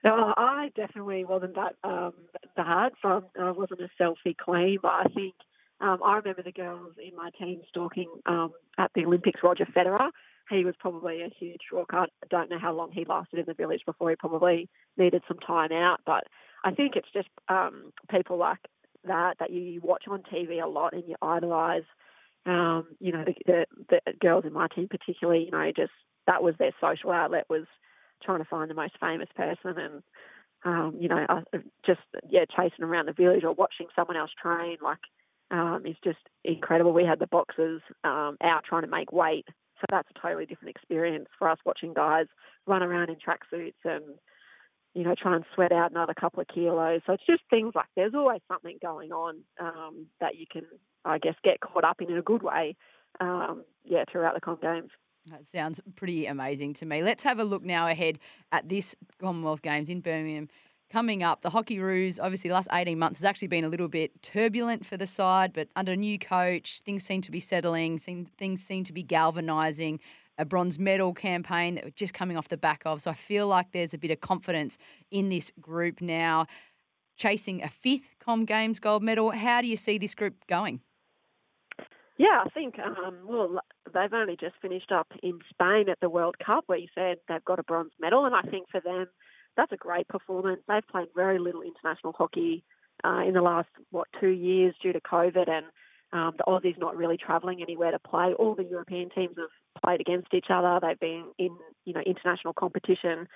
No, 0.03 0.33
I 0.37 0.71
definitely 0.75 1.27
wasn't 1.27 1.57
that 1.57 1.75
um, 1.85 2.15
bad. 2.57 2.93
So 3.03 3.23
I 3.39 3.51
wasn't 3.51 3.81
a 3.81 3.91
selfie 4.03 4.37
queen, 4.37 4.79
but 4.81 4.93
I 4.93 5.05
think 5.15 5.35
um, 5.81 5.99
I 6.05 6.17
remember 6.17 6.43
the 6.43 6.53
girls 6.53 6.95
in 6.99 7.15
my 7.17 7.31
team 7.39 7.61
stalking 7.69 8.09
um, 8.27 8.53
at 8.79 8.91
the 8.95 9.05
Olympics. 9.05 9.41
Roger 9.43 9.67
Federer, 9.67 10.11
he 10.51 10.65
was 10.65 10.75
probably 10.79 11.23
a 11.23 11.29
huge 11.39 11.61
rock. 11.73 11.91
I 11.93 12.07
don't 12.31 12.51
know 12.51 12.59
how 12.59 12.73
long 12.73 12.91
he 12.93 13.05
lasted 13.05 13.39
in 13.39 13.45
the 13.47 13.55
village 13.55 13.83
before 13.87 14.11
he 14.11 14.17
probably 14.17 14.69
needed 14.97 15.23
some 15.29 15.39
time 15.39 15.73
out, 15.73 16.01
but 16.05 16.25
I 16.65 16.73
think 16.73 16.97
it's 16.97 17.11
just 17.13 17.29
um, 17.49 17.93
people 18.11 18.39
like 18.39 18.59
that 19.05 19.37
that 19.39 19.51
you 19.51 19.81
watch 19.83 20.05
on 20.09 20.23
TV 20.23 20.63
a 20.63 20.67
lot 20.67 20.93
and 20.93 21.05
you 21.07 21.15
idolise. 21.23 21.85
um, 22.47 22.87
you 22.99 23.13
know, 23.13 23.25
the, 23.25 23.67
the, 23.89 24.01
the 24.07 24.13
girls 24.21 24.45
in 24.47 24.53
my 24.53 24.69
team 24.69 24.89
particularly, 24.89 25.45
you 25.45 25.51
know, 25.51 25.71
just 25.75 25.93
that 26.27 26.43
was 26.43 26.55
their 26.59 26.73
social 26.81 27.11
outlet 27.11 27.45
was 27.49 27.67
trying 28.23 28.39
to 28.39 28.45
find 28.45 28.71
the 28.71 28.75
most 28.75 28.95
famous 29.01 29.29
person 29.37 29.79
and 29.79 30.03
um, 30.65 30.97
you 30.99 31.09
know, 31.09 31.25
uh, 31.29 31.43
just 31.87 32.01
yeah, 32.29 32.45
chasing 32.45 32.85
around 32.85 33.07
the 33.07 33.13
village 33.13 33.45
or 33.45 33.53
watching 33.53 33.87
someone 33.95 34.17
else 34.17 34.31
train 34.43 34.77
like 34.83 34.99
um, 35.51 35.83
is 35.87 35.97
just 36.05 36.19
incredible. 36.45 36.93
We 36.93 37.05
had 37.05 37.19
the 37.19 37.27
boxers 37.27 37.83
um, 38.05 38.37
out 38.43 38.65
trying 38.69 38.83
to 38.83 38.89
make 38.89 39.13
weight, 39.13 39.47
so 39.81 39.87
that's 39.91 40.09
a 40.15 40.21
totally 40.21 40.47
different 40.47 40.75
experience 40.75 41.29
for 41.39 41.49
us 41.49 41.59
watching 41.65 41.95
guys 41.95 42.27
run 42.67 42.83
around 42.83 43.09
in 43.09 43.17
tracksuits 43.17 43.73
and 43.85 44.05
you 44.95 45.05
know 45.05 45.15
try 45.21 45.35
and 45.35 45.45
sweat 45.55 45.73
out 45.73 45.91
another 45.91 46.15
couple 46.15 46.41
of 46.41 46.49
kilos. 46.49 47.01
So 47.07 47.15
it's 47.15 47.27
just 47.27 47.43
things 47.51 47.73
like 47.75 47.87
there's 47.97 48.15
always 48.15 48.41
something 48.49 48.79
going 48.83 49.13
on 49.13 49.39
um, 49.61 50.07
that 50.21 50.37
you 50.37 50.47
can, 50.51 50.63
I 51.05 51.19
guess, 51.19 51.35
get 51.43 51.61
caught 51.61 51.85
up 51.85 52.01
in 52.01 52.11
in 52.11 52.19
a 52.19 52.23
good 52.23 52.43
way. 52.43 52.77
Um, 53.21 53.65
yeah, 53.85 54.05
throughout 54.11 54.35
the 54.35 54.41
Com 54.41 54.59
Games. 54.61 54.91
That 55.31 55.47
sounds 55.47 55.81
pretty 55.97 56.27
amazing 56.27 56.75
to 56.75 56.87
me. 56.87 57.03
Let's 57.03 57.23
have 57.25 57.39
a 57.39 57.45
look 57.45 57.63
now 57.63 57.87
ahead 57.87 58.19
at 58.53 58.69
this 58.69 58.97
Commonwealth 59.21 59.63
Games 59.63 59.91
in 59.91 60.01
Birmingham. 60.01 60.49
Coming 60.91 61.23
up, 61.23 61.43
the 61.43 61.51
Hockeyroos, 61.51 62.19
obviously, 62.21 62.49
the 62.49 62.55
last 62.55 62.69
18 62.73 62.99
months 62.99 63.21
has 63.21 63.25
actually 63.27 63.49
been 63.49 63.65
a 63.65 63.69
little 63.69 63.89
bit 63.89 64.23
turbulent 64.23 64.87
for 64.87 64.97
the 64.97 65.07
side, 65.07 65.53
but 65.53 65.69
under 65.77 65.93
a 65.93 65.97
new 65.97 66.19
coach, 66.19 66.81
things 66.83 67.05
seem 67.05 67.21
to 67.23 67.31
be 67.31 67.41
settling, 67.41 67.99
things 67.99 68.63
seem 68.63 68.85
to 68.85 68.93
be 68.93 69.03
galvanising. 69.03 70.01
A 70.41 70.45
bronze 70.45 70.79
medal 70.79 71.13
campaign 71.13 71.75
that 71.75 71.85
we're 71.85 71.91
just 71.91 72.15
coming 72.15 72.37
off 72.37 72.49
the 72.49 72.57
back 72.57 72.83
of. 72.87 73.03
So 73.03 73.11
I 73.11 73.15
feel 73.15 73.49
like 73.49 73.73
there's 73.73 73.93
a 73.93 73.99
bit 73.99 74.13
of 74.13 74.21
confidence 74.21 74.79
in 75.11 75.31
this 75.31 75.53
group 75.61 76.01
now. 76.01 76.47
Chasing 77.17 77.61
a 77.61 77.69
fifth 77.69 78.15
Com 78.21 78.45
Games 78.45 78.79
gold 78.79 79.03
medal. 79.03 79.33
How 79.33 79.61
do 79.61 79.67
you 79.67 79.75
see 79.75 79.99
this 79.99 80.15
group 80.15 80.37
going? 80.47 80.81
Yeah, 82.19 82.45
I 82.47 82.49
think, 82.51 82.79
um, 82.79 83.17
well, 83.27 83.59
they've 83.93 84.13
only 84.13 84.37
just 84.41 84.55
finished 84.63 84.93
up 84.93 85.09
in 85.25 85.41
Spain 85.51 85.89
at 85.89 85.99
the 86.01 86.09
World 86.09 86.37
Cup 86.39 86.65
where 86.67 86.79
you 86.79 86.87
said 86.95 87.17
they've 87.29 87.45
got 87.45 87.59
a 87.59 87.65
bronze 87.65 87.93
medal. 88.01 88.25
And 88.25 88.37
I 88.37 88.43
think 88.43 88.69
for 88.71 88.81
them, 88.81 89.09
that's 89.59 89.73
a 89.73 89.77
great 89.77 90.09
performance. 90.09 90.61
They've 90.69 90.87
played 90.87 91.09
very 91.15 91.39
little 91.39 91.63
international 91.63 92.15
hockey 92.17 92.63
uh, 93.05 93.23
in 93.27 93.35
the 93.35 93.43
last, 93.43 93.69
what, 93.91 94.07
two 94.21 94.29
years 94.29 94.75
due 94.81 94.93
to 94.93 95.01
COVID. 95.01 95.51
And 95.51 95.67
um, 96.13 96.35
the 96.39 96.45
Aussies 96.47 96.79
not 96.79 96.97
really 96.97 97.19
travelling 97.19 97.61
anywhere 97.61 97.91
to 97.91 97.99
play. 97.99 98.33
All 98.39 98.55
the 98.55 98.65
European 98.65 99.11
teams 99.11 99.35
have 99.37 99.83
played 99.85 100.01
against 100.01 100.33
each 100.33 100.47
other. 100.49 100.79
They've 100.81 100.99
been 100.99 101.25
in, 101.39 101.57
you 101.85 101.93
know, 101.93 102.01
international 102.07 102.55
competition 102.55 103.29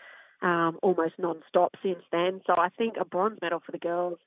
um, 0.42 0.78
almost 0.82 1.14
non-stop 1.18 1.74
since 1.82 2.02
then. 2.12 2.40
So 2.46 2.54
I 2.56 2.68
think 2.70 2.94
a 3.00 3.04
bronze 3.04 3.38
medal 3.42 3.60
for 3.64 3.72
the 3.72 3.78
girls 3.78 4.18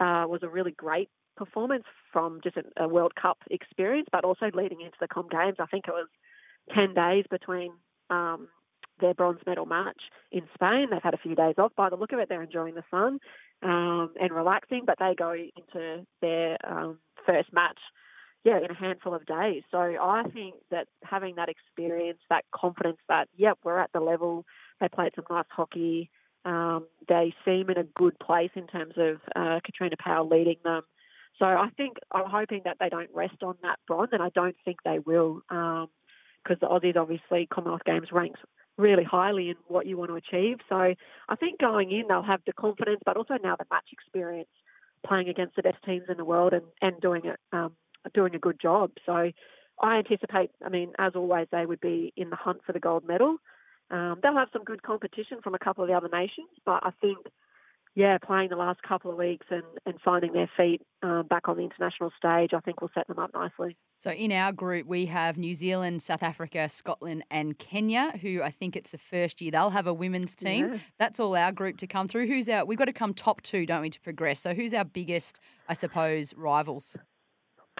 uh, 0.00 0.24
was 0.28 0.40
a 0.42 0.48
really 0.48 0.70
great 0.70 1.08
performance 1.36 1.84
from 2.12 2.40
just 2.44 2.56
a, 2.56 2.84
a, 2.84 2.88
World 2.88 3.14
Cup 3.14 3.38
experience, 3.50 4.08
but 4.12 4.24
also 4.24 4.50
leading 4.52 4.80
into 4.80 4.96
the 5.00 5.08
Com 5.08 5.28
Games. 5.30 5.56
I 5.58 5.66
think 5.66 5.84
it 5.86 5.92
was 5.92 6.08
10 6.74 6.94
days 6.94 7.24
between 7.30 7.72
um, 8.10 8.48
their 9.00 9.14
bronze 9.14 9.40
medal 9.46 9.66
match 9.66 10.00
in 10.32 10.42
Spain. 10.54 10.88
They've 10.90 11.02
had 11.02 11.14
a 11.14 11.18
few 11.18 11.34
days 11.34 11.54
off 11.58 11.72
by 11.76 11.90
the 11.90 11.96
look 11.96 12.12
of 12.12 12.18
it. 12.18 12.28
They're 12.28 12.42
enjoying 12.42 12.74
the 12.74 12.84
sun 12.90 13.18
um, 13.62 14.12
and 14.20 14.32
relaxing, 14.32 14.82
but 14.86 14.96
they 14.98 15.14
go 15.16 15.32
into 15.32 16.06
their 16.20 16.56
um, 16.64 16.98
first 17.26 17.52
match. 17.52 17.78
Yeah, 18.44 18.58
in 18.58 18.70
a 18.70 18.74
handful 18.74 19.14
of 19.14 19.26
days. 19.26 19.64
So 19.70 19.78
I 19.78 20.22
think 20.32 20.54
that 20.70 20.86
having 21.02 21.34
that 21.34 21.48
experience, 21.48 22.20
that 22.30 22.44
confidence 22.54 22.98
that, 23.08 23.28
yep, 23.36 23.58
we're 23.64 23.80
at 23.80 23.90
the 23.92 24.00
level, 24.00 24.46
they 24.80 24.88
played 24.88 25.10
some 25.16 25.24
nice 25.28 25.44
hockey, 25.50 26.08
um, 26.44 26.86
they 27.08 27.34
seem 27.44 27.68
in 27.68 27.76
a 27.76 27.82
good 27.82 28.16
place 28.20 28.52
in 28.54 28.68
terms 28.68 28.94
of 28.96 29.16
uh, 29.34 29.58
Katrina 29.64 29.96
Powell 29.98 30.28
leading 30.28 30.56
them 30.64 30.82
so 31.38 31.46
I 31.46 31.68
think 31.76 31.98
I'm 32.12 32.28
hoping 32.28 32.62
that 32.64 32.78
they 32.80 32.88
don't 32.88 33.10
rest 33.14 33.42
on 33.42 33.56
that 33.62 33.78
bronze, 33.86 34.10
and 34.12 34.22
I 34.22 34.30
don't 34.30 34.56
think 34.64 34.78
they 34.84 34.98
will, 34.98 35.42
because 35.48 35.86
um, 36.50 36.58
the 36.60 36.66
Aussies 36.66 36.96
obviously 36.96 37.46
Commonwealth 37.46 37.84
Games 37.84 38.08
ranks 38.10 38.40
really 38.78 39.04
highly 39.04 39.50
in 39.50 39.56
what 39.66 39.86
you 39.86 39.98
want 39.98 40.10
to 40.10 40.16
achieve. 40.16 40.58
So 40.68 40.76
I 40.76 41.36
think 41.38 41.60
going 41.60 41.90
in 41.90 42.04
they'll 42.08 42.22
have 42.22 42.40
the 42.46 42.52
confidence, 42.52 43.00
but 43.04 43.16
also 43.16 43.34
now 43.42 43.56
the 43.56 43.66
match 43.70 43.88
experience, 43.92 44.48
playing 45.06 45.28
against 45.28 45.56
the 45.56 45.62
best 45.62 45.84
teams 45.84 46.04
in 46.08 46.16
the 46.16 46.24
world 46.24 46.52
and 46.54 46.64
and 46.80 47.00
doing 47.00 47.22
it 47.24 47.38
um, 47.52 47.72
doing 48.14 48.34
a 48.34 48.38
good 48.38 48.58
job. 48.60 48.92
So 49.04 49.30
I 49.80 49.98
anticipate, 49.98 50.50
I 50.64 50.68
mean, 50.70 50.92
as 50.98 51.12
always, 51.14 51.48
they 51.52 51.66
would 51.66 51.80
be 51.80 52.12
in 52.16 52.30
the 52.30 52.36
hunt 52.36 52.60
for 52.64 52.72
the 52.72 52.80
gold 52.80 53.06
medal. 53.06 53.36
Um, 53.90 54.18
they'll 54.22 54.34
have 54.34 54.48
some 54.52 54.64
good 54.64 54.82
competition 54.82 55.38
from 55.42 55.54
a 55.54 55.58
couple 55.58 55.82
of 55.84 55.88
the 55.88 55.96
other 55.96 56.08
nations, 56.12 56.48
but 56.64 56.80
I 56.82 56.90
think 57.00 57.18
yeah, 57.98 58.16
playing 58.16 58.48
the 58.48 58.54
last 58.54 58.80
couple 58.84 59.10
of 59.10 59.16
weeks 59.16 59.44
and, 59.50 59.64
and 59.84 59.96
finding 60.04 60.32
their 60.32 60.48
feet 60.56 60.80
um, 61.02 61.26
back 61.28 61.48
on 61.48 61.56
the 61.56 61.64
international 61.64 62.12
stage, 62.16 62.50
I 62.54 62.60
think 62.60 62.80
will 62.80 62.92
set 62.94 63.08
them 63.08 63.18
up 63.18 63.32
nicely. 63.34 63.76
So 63.96 64.12
in 64.12 64.30
our 64.30 64.52
group, 64.52 64.86
we 64.86 65.06
have 65.06 65.36
New 65.36 65.52
Zealand, 65.52 66.00
South 66.00 66.22
Africa, 66.22 66.68
Scotland, 66.68 67.24
and 67.28 67.58
Kenya, 67.58 68.16
who 68.22 68.40
I 68.40 68.52
think 68.52 68.76
it's 68.76 68.90
the 68.90 68.98
first 68.98 69.40
year 69.40 69.50
they'll 69.50 69.70
have 69.70 69.88
a 69.88 69.92
women's 69.92 70.36
team. 70.36 70.74
Yeah. 70.74 70.78
That's 71.00 71.18
all 71.18 71.34
our 71.34 71.50
group 71.50 71.76
to 71.78 71.88
come 71.88 72.06
through. 72.06 72.28
Who's 72.28 72.48
our? 72.48 72.64
We've 72.64 72.78
got 72.78 72.84
to 72.84 72.92
come 72.92 73.14
top 73.14 73.42
two, 73.42 73.66
don't 73.66 73.80
we, 73.80 73.90
to 73.90 74.00
progress? 74.00 74.38
So 74.38 74.54
who's 74.54 74.72
our 74.72 74.84
biggest, 74.84 75.40
I 75.68 75.72
suppose, 75.72 76.34
rivals? 76.36 76.96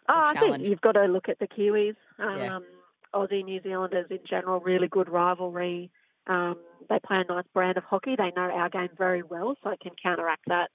Oh, 0.08 0.22
I 0.26 0.36
think 0.36 0.66
you've 0.66 0.80
got 0.80 0.92
to 0.92 1.04
look 1.04 1.28
at 1.28 1.38
the 1.38 1.46
Kiwis. 1.46 1.94
Um, 2.18 2.38
yeah. 2.38 2.58
Aussie, 3.14 3.44
New 3.44 3.62
Zealanders 3.62 4.06
in 4.10 4.18
general, 4.28 4.58
really 4.58 4.88
good 4.88 5.08
rivalry. 5.08 5.92
Um, 6.28 6.56
they 6.88 6.98
play 7.04 7.18
a 7.20 7.32
nice 7.32 7.44
brand 7.52 7.76
of 7.76 7.84
hockey. 7.84 8.16
They 8.16 8.32
know 8.36 8.50
our 8.50 8.68
game 8.68 8.90
very 8.96 9.22
well, 9.22 9.56
so 9.62 9.70
it 9.70 9.80
can 9.80 9.92
counteract 10.02 10.44
that. 10.48 10.70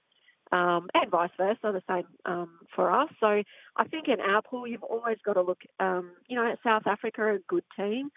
Um, 0.52 0.88
and 0.94 1.10
vice 1.10 1.30
versa, 1.36 1.58
the 1.62 1.82
same 1.88 2.06
um, 2.26 2.50
for 2.76 2.90
us. 2.92 3.08
So 3.18 3.42
I 3.76 3.84
think 3.90 4.08
in 4.08 4.20
our 4.20 4.42
pool, 4.42 4.66
you've 4.66 4.82
always 4.82 5.16
got 5.24 5.34
to 5.34 5.42
look, 5.42 5.60
um, 5.80 6.12
you 6.28 6.36
know, 6.36 6.50
at 6.50 6.58
South 6.62 6.86
Africa, 6.86 7.34
a 7.34 7.38
good 7.48 7.64
team. 7.76 8.10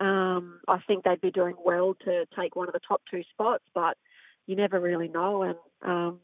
Um, 0.00 0.60
I 0.66 0.78
think 0.86 1.04
they'd 1.04 1.20
be 1.20 1.30
doing 1.30 1.54
well 1.64 1.94
to 2.04 2.24
take 2.38 2.56
one 2.56 2.68
of 2.68 2.72
the 2.72 2.80
top 2.86 3.02
two 3.10 3.22
spots, 3.30 3.64
but 3.74 3.96
you 4.46 4.56
never 4.56 4.80
really 4.80 5.08
know. 5.08 5.42
And 5.42 5.56
um, 5.82 6.20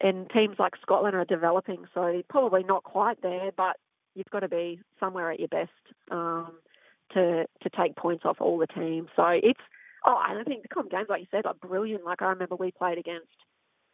and 0.00 0.30
teams 0.30 0.56
like 0.58 0.74
Scotland 0.80 1.16
are 1.16 1.24
developing, 1.24 1.84
so 1.92 2.22
probably 2.30 2.62
not 2.62 2.84
quite 2.84 3.20
there, 3.20 3.50
but 3.56 3.76
you've 4.14 4.30
got 4.30 4.40
to 4.40 4.48
be 4.48 4.80
somewhere 5.00 5.30
at 5.30 5.40
your 5.40 5.48
best 5.48 5.70
um, 6.10 6.52
to 7.12 7.44
to 7.62 7.70
take 7.76 7.96
points 7.96 8.24
off 8.24 8.40
all 8.40 8.58
the 8.58 8.66
teams. 8.66 9.08
So 9.16 9.26
it's 9.26 9.60
Oh, 10.04 10.20
and 10.28 10.38
I 10.38 10.44
think 10.44 10.62
the 10.62 10.68
Com 10.68 10.88
Games, 10.88 11.06
like 11.08 11.20
you 11.20 11.26
said, 11.30 11.46
are 11.46 11.54
brilliant. 11.54 12.04
Like 12.04 12.22
I 12.22 12.28
remember 12.28 12.56
we 12.56 12.70
played 12.70 12.98
against 12.98 13.28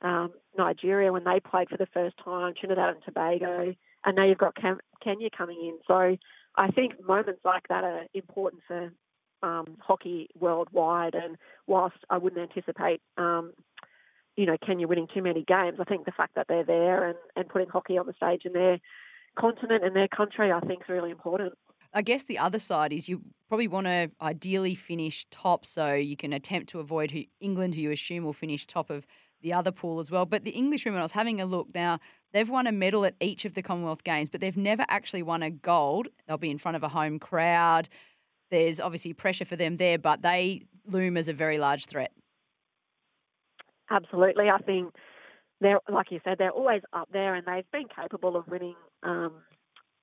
um, 0.03 0.33
Nigeria 0.57 1.13
when 1.13 1.25
they 1.25 1.41
played 1.41 1.69
for 1.71 1.77
the 1.77 1.87
first 1.87 2.17
time, 2.23 2.55
Trinidad 2.59 2.95
and 2.95 3.05
Tobago, 3.05 3.75
and 4.05 4.17
now 4.17 4.25
you've 4.25 4.39
got 4.39 4.55
Cam- 4.57 4.81
Kenya 5.03 5.29
coming 5.37 5.59
in. 5.61 5.79
So 5.87 6.17
I 6.57 6.69
think 6.69 7.05
moments 7.05 7.41
like 7.45 7.69
that 7.69 7.85
are 7.85 8.03
important 8.13 8.63
for 8.69 8.93
um, 9.43 9.77
hockey 9.81 10.29
worldwide. 10.39 11.15
And 11.15 11.37
whilst 11.67 11.97
I 12.11 12.19
wouldn't 12.19 12.51
anticipate, 12.51 13.01
um, 13.17 13.53
you 14.37 14.47
know, 14.47 14.57
Kenya 14.65 14.89
winning 14.89 15.09
too 15.13 15.23
many 15.23 15.45
games, 15.45 15.79
I 15.81 15.85
think 15.85 16.05
the 16.05 16.13
fact 16.13 16.35
that 16.35 16.47
they're 16.49 16.65
there 16.65 17.09
and, 17.09 17.19
and 17.37 17.49
putting 17.49 17.69
hockey 17.69 17.99
on 17.99 18.07
the 18.07 18.15
stage 18.15 18.43
in 18.45 18.53
their 18.53 18.79
continent 19.39 19.85
and 19.85 19.95
their 19.95 20.09
country, 20.09 20.53
I 20.53 20.61
think 20.61 20.83
is 20.83 20.89
really 20.89 21.11
important. 21.11 21.55
I 21.95 22.03
guess 22.03 22.25
the 22.25 22.39
other 22.39 22.59
side 22.59 22.93
is 22.93 23.09
you 23.09 23.23
probably 23.49 23.69
want 23.69 23.87
to 23.87 24.11
ideally 24.21 24.75
finish 24.75 25.27
top 25.31 25.65
so 25.65 25.95
you 25.95 26.17
can 26.17 26.33
attempt 26.33 26.69
to 26.71 26.81
avoid 26.81 27.13
who, 27.13 27.23
England, 27.41 27.77
who 27.77 27.83
you 27.83 27.91
assume 27.93 28.25
will 28.25 28.33
finish 28.33 28.67
top 28.67 28.91
of 28.91 29.07
the 29.43 29.53
other 29.53 29.71
pool 29.71 30.01
as 30.01 30.11
well. 30.11 30.27
But 30.27 30.45
the 30.45 30.51
English 30.51 30.85
women, 30.85 30.99
I 30.99 31.03
was 31.03 31.13
having 31.13 31.41
a 31.41 31.47
look 31.47 31.69
now, 31.73 32.01
they've 32.33 32.49
won 32.49 32.67
a 32.67 32.73
medal 32.73 33.05
at 33.05 33.15
each 33.21 33.45
of 33.45 33.55
the 33.55 33.63
Commonwealth 33.63 34.03
Games, 34.03 34.29
but 34.29 34.41
they've 34.41 34.57
never 34.57 34.85
actually 34.89 35.23
won 35.23 35.43
a 35.43 35.51
gold. 35.51 36.09
They'll 36.27 36.37
be 36.37 36.51
in 36.51 36.59
front 36.59 36.77
of 36.77 36.83
a 36.83 36.89
home 36.89 37.19
crowd. 37.21 37.89
There's 38.51 38.81
obviously 38.81 39.13
pressure 39.13 39.45
for 39.45 39.57
them 39.57 39.77
there, 39.77 39.99
but 39.99 40.23
they 40.23 40.67
loom 40.87 41.17
as 41.17 41.29
a 41.29 41.33
very 41.33 41.59
large 41.59 41.87
threat. 41.87 42.13
Absolutely. 43.91 44.51
I 44.51 44.59
think 44.59 44.95
they're, 45.61 45.79
like 45.89 46.11
you 46.11 46.21
said, 46.25 46.39
they're 46.39 46.51
always 46.51 46.83
up 46.93 47.09
there 47.13 47.35
and 47.35 47.47
they've 47.47 47.71
been 47.71 47.87
capable 47.95 48.37
of 48.37 48.49
winning 48.49 48.77
um, 49.03 49.33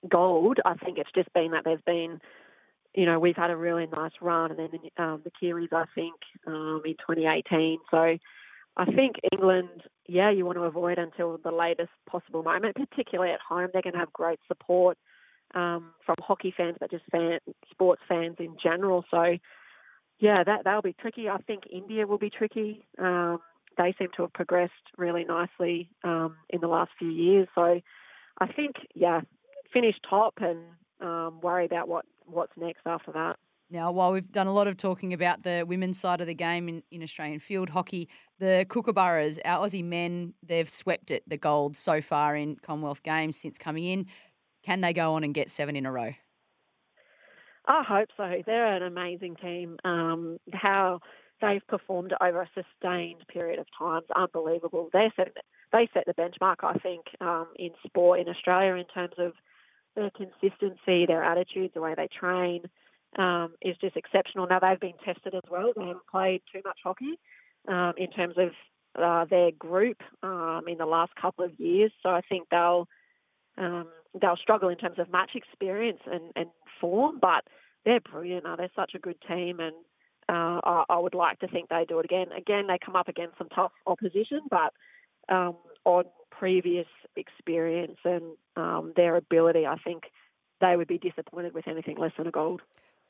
gold. 0.09 0.59
I 0.65 0.75
think 0.75 0.97
it's 0.97 1.11
just 1.13 1.31
been 1.33 1.51
that 1.51 1.63
there's 1.63 1.81
been, 1.85 2.19
you 2.93 3.05
know, 3.05 3.19
we've 3.19 3.35
had 3.35 3.51
a 3.51 3.57
really 3.57 3.87
nice 3.87 4.11
run, 4.21 4.51
and 4.51 4.59
then 4.59 4.79
um, 4.97 5.23
the 5.23 5.31
Kiwis, 5.31 5.73
I 5.73 5.85
think, 5.95 6.15
um, 6.47 6.81
in 6.85 6.93
2018. 6.93 7.79
So 7.89 8.17
I 8.77 8.85
think 8.85 9.15
England, 9.31 9.83
yeah, 10.07 10.31
you 10.31 10.45
want 10.45 10.57
to 10.57 10.63
avoid 10.63 10.97
until 10.97 11.37
the 11.37 11.51
latest 11.51 11.91
possible 12.09 12.43
moment, 12.43 12.75
particularly 12.75 13.33
at 13.33 13.39
home. 13.47 13.69
They're 13.73 13.81
going 13.81 13.93
to 13.93 13.99
have 13.99 14.13
great 14.13 14.39
support 14.47 14.97
um, 15.53 15.91
from 16.05 16.15
hockey 16.21 16.53
fans, 16.55 16.77
but 16.79 16.91
just 16.91 17.03
fan, 17.11 17.39
sports 17.69 18.01
fans 18.07 18.37
in 18.39 18.55
general. 18.61 19.05
So 19.11 19.37
yeah, 20.19 20.43
that 20.43 20.63
that'll 20.63 20.81
be 20.81 20.95
tricky. 20.99 21.27
I 21.29 21.37
think 21.37 21.63
India 21.71 22.07
will 22.07 22.17
be 22.17 22.29
tricky. 22.29 22.85
Um, 22.97 23.39
they 23.77 23.93
seem 23.97 24.09
to 24.15 24.23
have 24.23 24.33
progressed 24.33 24.73
really 24.97 25.23
nicely 25.23 25.89
um, 26.03 26.35
in 26.49 26.61
the 26.61 26.67
last 26.67 26.91
few 26.99 27.09
years. 27.09 27.47
So 27.55 27.81
I 28.37 28.47
think, 28.47 28.75
yeah, 28.93 29.21
finish 29.73 29.95
top 30.07 30.35
and 30.37 30.59
um, 31.01 31.39
worry 31.41 31.65
about 31.65 31.87
what, 31.87 32.05
what's 32.25 32.53
next 32.57 32.81
after 32.85 33.11
that. 33.11 33.37
Now, 33.69 33.89
while 33.91 34.11
we've 34.11 34.29
done 34.29 34.47
a 34.47 34.53
lot 34.53 34.67
of 34.67 34.75
talking 34.75 35.13
about 35.13 35.43
the 35.43 35.63
women's 35.65 35.97
side 35.97 36.19
of 36.19 36.27
the 36.27 36.33
game 36.33 36.67
in, 36.67 36.83
in 36.91 37.01
Australian 37.01 37.39
field 37.39 37.69
hockey, 37.69 38.09
the 38.37 38.65
Kookaburras, 38.67 39.39
our 39.45 39.65
Aussie 39.65 39.83
men, 39.83 40.33
they've 40.43 40.69
swept 40.69 41.09
it, 41.09 41.23
the 41.25 41.37
gold 41.37 41.77
so 41.77 42.01
far 42.01 42.35
in 42.35 42.57
Commonwealth 42.57 43.01
Games 43.01 43.37
since 43.37 43.57
coming 43.57 43.85
in. 43.85 44.07
can 44.61 44.81
they 44.81 44.91
go 44.91 45.13
on 45.13 45.23
and 45.23 45.33
get 45.33 45.49
seven 45.49 45.77
in 45.77 45.85
a 45.85 45.91
row? 45.91 46.11
I 47.65 47.83
hope 47.87 48.09
so. 48.17 48.41
They're 48.45 48.75
an 48.75 48.83
amazing 48.83 49.37
team. 49.37 49.77
Um, 49.85 50.37
how 50.51 50.99
they've 51.41 51.65
performed 51.67 52.13
over 52.21 52.41
a 52.41 52.49
sustained 52.53 53.25
period 53.27 53.59
of 53.59 53.67
time 53.77 54.01
is 54.03 54.09
unbelievable. 54.15 54.89
They 54.91 55.11
set 55.15 55.29
they 55.71 55.87
set 55.93 56.05
the 56.05 56.13
benchmark, 56.13 56.57
I 56.63 56.73
think, 56.79 57.05
um, 57.21 57.47
in 57.55 57.69
sport 57.85 58.19
in 58.19 58.27
Australia 58.27 58.75
in 58.75 58.85
terms 58.93 59.13
of 59.17 59.33
their 59.95 60.11
consistency, 60.11 61.05
their 61.05 61.23
attitudes, 61.23 61.73
the 61.73 61.81
way 61.81 61.93
they 61.95 62.07
train 62.07 62.63
um, 63.17 63.53
is 63.61 63.75
just 63.81 63.97
exceptional. 63.97 64.47
Now 64.47 64.59
they've 64.59 64.79
been 64.79 64.97
tested 65.03 65.35
as 65.35 65.49
well. 65.49 65.71
They 65.75 65.85
haven't 65.85 66.07
played 66.09 66.41
too 66.51 66.61
much 66.65 66.79
hockey 66.83 67.19
um, 67.67 67.93
in 67.97 68.09
terms 68.11 68.35
of 68.37 68.51
uh, 69.01 69.25
their 69.25 69.51
group 69.51 70.01
um, 70.23 70.63
in 70.67 70.77
the 70.77 70.85
last 70.85 71.13
couple 71.15 71.45
of 71.45 71.59
years, 71.59 71.91
so 72.03 72.09
I 72.09 72.21
think 72.27 72.47
they'll 72.49 72.87
um, 73.57 73.87
they'll 74.19 74.37
struggle 74.37 74.69
in 74.69 74.77
terms 74.77 74.99
of 74.99 75.11
match 75.11 75.31
experience 75.35 75.99
and, 76.05 76.31
and 76.35 76.47
form, 76.79 77.19
but 77.21 77.43
they're 77.85 77.99
brilliant. 77.99 78.45
They're 78.57 78.69
such 78.75 78.93
a 78.95 78.99
good 78.99 79.17
team, 79.27 79.59
and 79.59 79.75
uh, 80.29 80.59
I, 80.63 80.83
I, 80.89 80.99
would 80.99 81.13
like 81.13 81.39
to 81.39 81.47
think 81.47 81.69
they 81.69 81.85
do 81.87 81.99
it 81.99 82.05
again. 82.05 82.27
Again, 82.35 82.67
they 82.67 82.77
come 82.83 82.95
up 82.95 83.07
against 83.07 83.37
some 83.37 83.49
tough 83.49 83.71
opposition, 83.85 84.41
but 84.49 84.73
um, 85.29 85.55
on 85.85 86.05
previous 86.31 86.87
experience 87.15 87.97
and 88.03 88.23
um, 88.55 88.93
their 88.95 89.15
ability, 89.15 89.65
I 89.65 89.77
think 89.77 90.03
they 90.59 90.75
would 90.75 90.87
be 90.87 90.97
disappointed 90.97 91.53
with 91.53 91.67
anything 91.67 91.97
less 91.97 92.11
than 92.17 92.27
a 92.27 92.31
gold. 92.31 92.61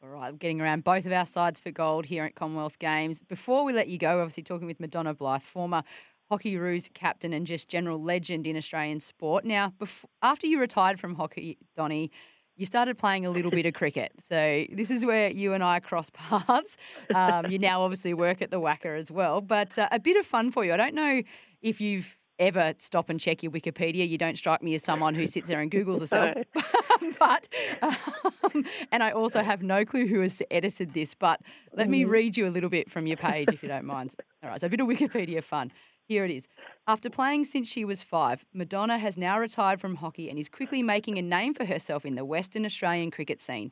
All 0.04 0.10
right, 0.10 0.38
getting 0.38 0.60
around 0.60 0.84
both 0.84 1.06
of 1.06 1.12
our 1.12 1.25
sides 1.25 1.60
for 1.60 1.70
gold 1.70 2.08
here 2.08 2.25
at 2.25 2.34
Commonwealth 2.34 2.80
Games. 2.80 3.22
Before 3.22 3.63
we 3.63 3.72
let 3.72 3.88
you 3.88 4.00
go, 4.00 4.20
obviously 4.20 4.42
talking 4.42 4.66
with 4.66 4.80
Madonna 4.80 5.13
Blyth, 5.13 5.44
former 5.44 5.84
Hockey 6.32 6.56
Hockeyroos 6.56 6.92
captain 6.94 7.34
and 7.34 7.46
just 7.46 7.70
general 7.70 8.01
legend 8.01 8.48
in 8.48 8.58
Australian 8.58 9.00
sport. 9.00 9.46
Now, 9.46 9.74
before, 9.78 10.10
after 10.24 10.48
you 10.48 10.60
retired 10.60 11.00
from 11.00 11.16
hockey, 11.16 11.60
Donny, 11.75 12.10
you 12.56 12.66
started 12.66 12.98
playing 12.98 13.25
a 13.25 13.30
little 13.30 13.51
bit 13.51 13.66
of 13.66 13.74
cricket. 13.74 14.12
So 14.24 14.66
this 14.72 14.92
is 14.92 15.06
where 15.06 15.30
you 15.30 15.54
and 15.54 15.63
I 15.63 15.80
cross 15.82 16.10
paths. 16.13 16.78
Um, 17.13 17.48
you 17.48 17.60
now 17.60 17.82
obviously 17.82 18.13
work 18.13 18.42
at 18.42 18.50
the 18.50 18.60
WACA 18.60 18.98
as 18.98 19.12
well, 19.12 19.42
but 19.42 19.78
uh, 19.78 19.90
a 19.92 20.00
bit 20.00 20.18
of 20.18 20.25
fun 20.25 20.51
for 20.51 20.63
you. 20.63 20.74
I 20.74 20.78
don't 20.78 20.96
know 20.96 21.22
if 21.62 21.82
you've 21.82 22.18
ever 22.41 22.74
stop 22.77 23.10
and 23.10 23.19
check 23.19 23.43
your 23.43 23.51
Wikipedia. 23.51 24.07
You 24.10 24.17
don't 24.17 24.38
strike 24.38 24.62
me 24.62 24.75
as 24.75 24.83
someone 24.83 25.15
who 25.15 25.27
sits 25.27 25.48
there 25.48 25.62
and 25.62 25.71
Googles 25.71 26.00
herself. 26.01 26.36
but, 27.19 27.48
um, 27.81 28.65
and 28.91 29.03
I 29.03 29.12
also 29.12 29.41
have 29.41 29.62
no 29.62 29.86
clue 29.86 30.07
who 30.07 30.19
has 30.21 30.41
edited 30.51 30.93
this, 30.93 31.13
but 31.13 31.39
let 31.74 31.88
me 31.88 32.01
mm-hmm. 32.01 32.12
read 32.12 32.38
you 32.38 32.48
a 32.48 32.50
little 32.50 32.69
bit 32.69 32.89
from 32.91 33.07
your 33.07 33.17
page 33.17 33.48
if 33.50 33.63
you 33.63 33.69
don't 33.69 33.86
mind. 33.86 34.15
All 34.43 34.50
right, 34.50 34.60
so 34.60 34.67
a 34.67 34.69
bit 34.69 34.81
of 34.81 34.88
Wikipedia 34.88 35.41
fun. 35.43 35.71
Here 36.07 36.25
it 36.25 36.31
is. 36.31 36.48
After 36.88 37.10
playing 37.10 37.45
since 37.45 37.69
she 37.69 37.86
was 37.86 38.03
five, 38.03 38.43
Madonna 38.53 38.98
has 38.98 39.17
now 39.17 39.39
retired 39.39 39.79
from 39.79 39.95
hockey 39.95 40.29
and 40.29 40.38
is 40.38 40.50
quickly 40.50 40.83
making 40.83 41.17
a 41.17 41.21
name 41.21 41.53
for 41.53 41.63
herself 41.63 42.05
in 42.05 42.15
the 42.15 42.25
Western 42.25 42.65
Australian 42.65 43.12
cricket 43.12 43.39
scene. 43.39 43.71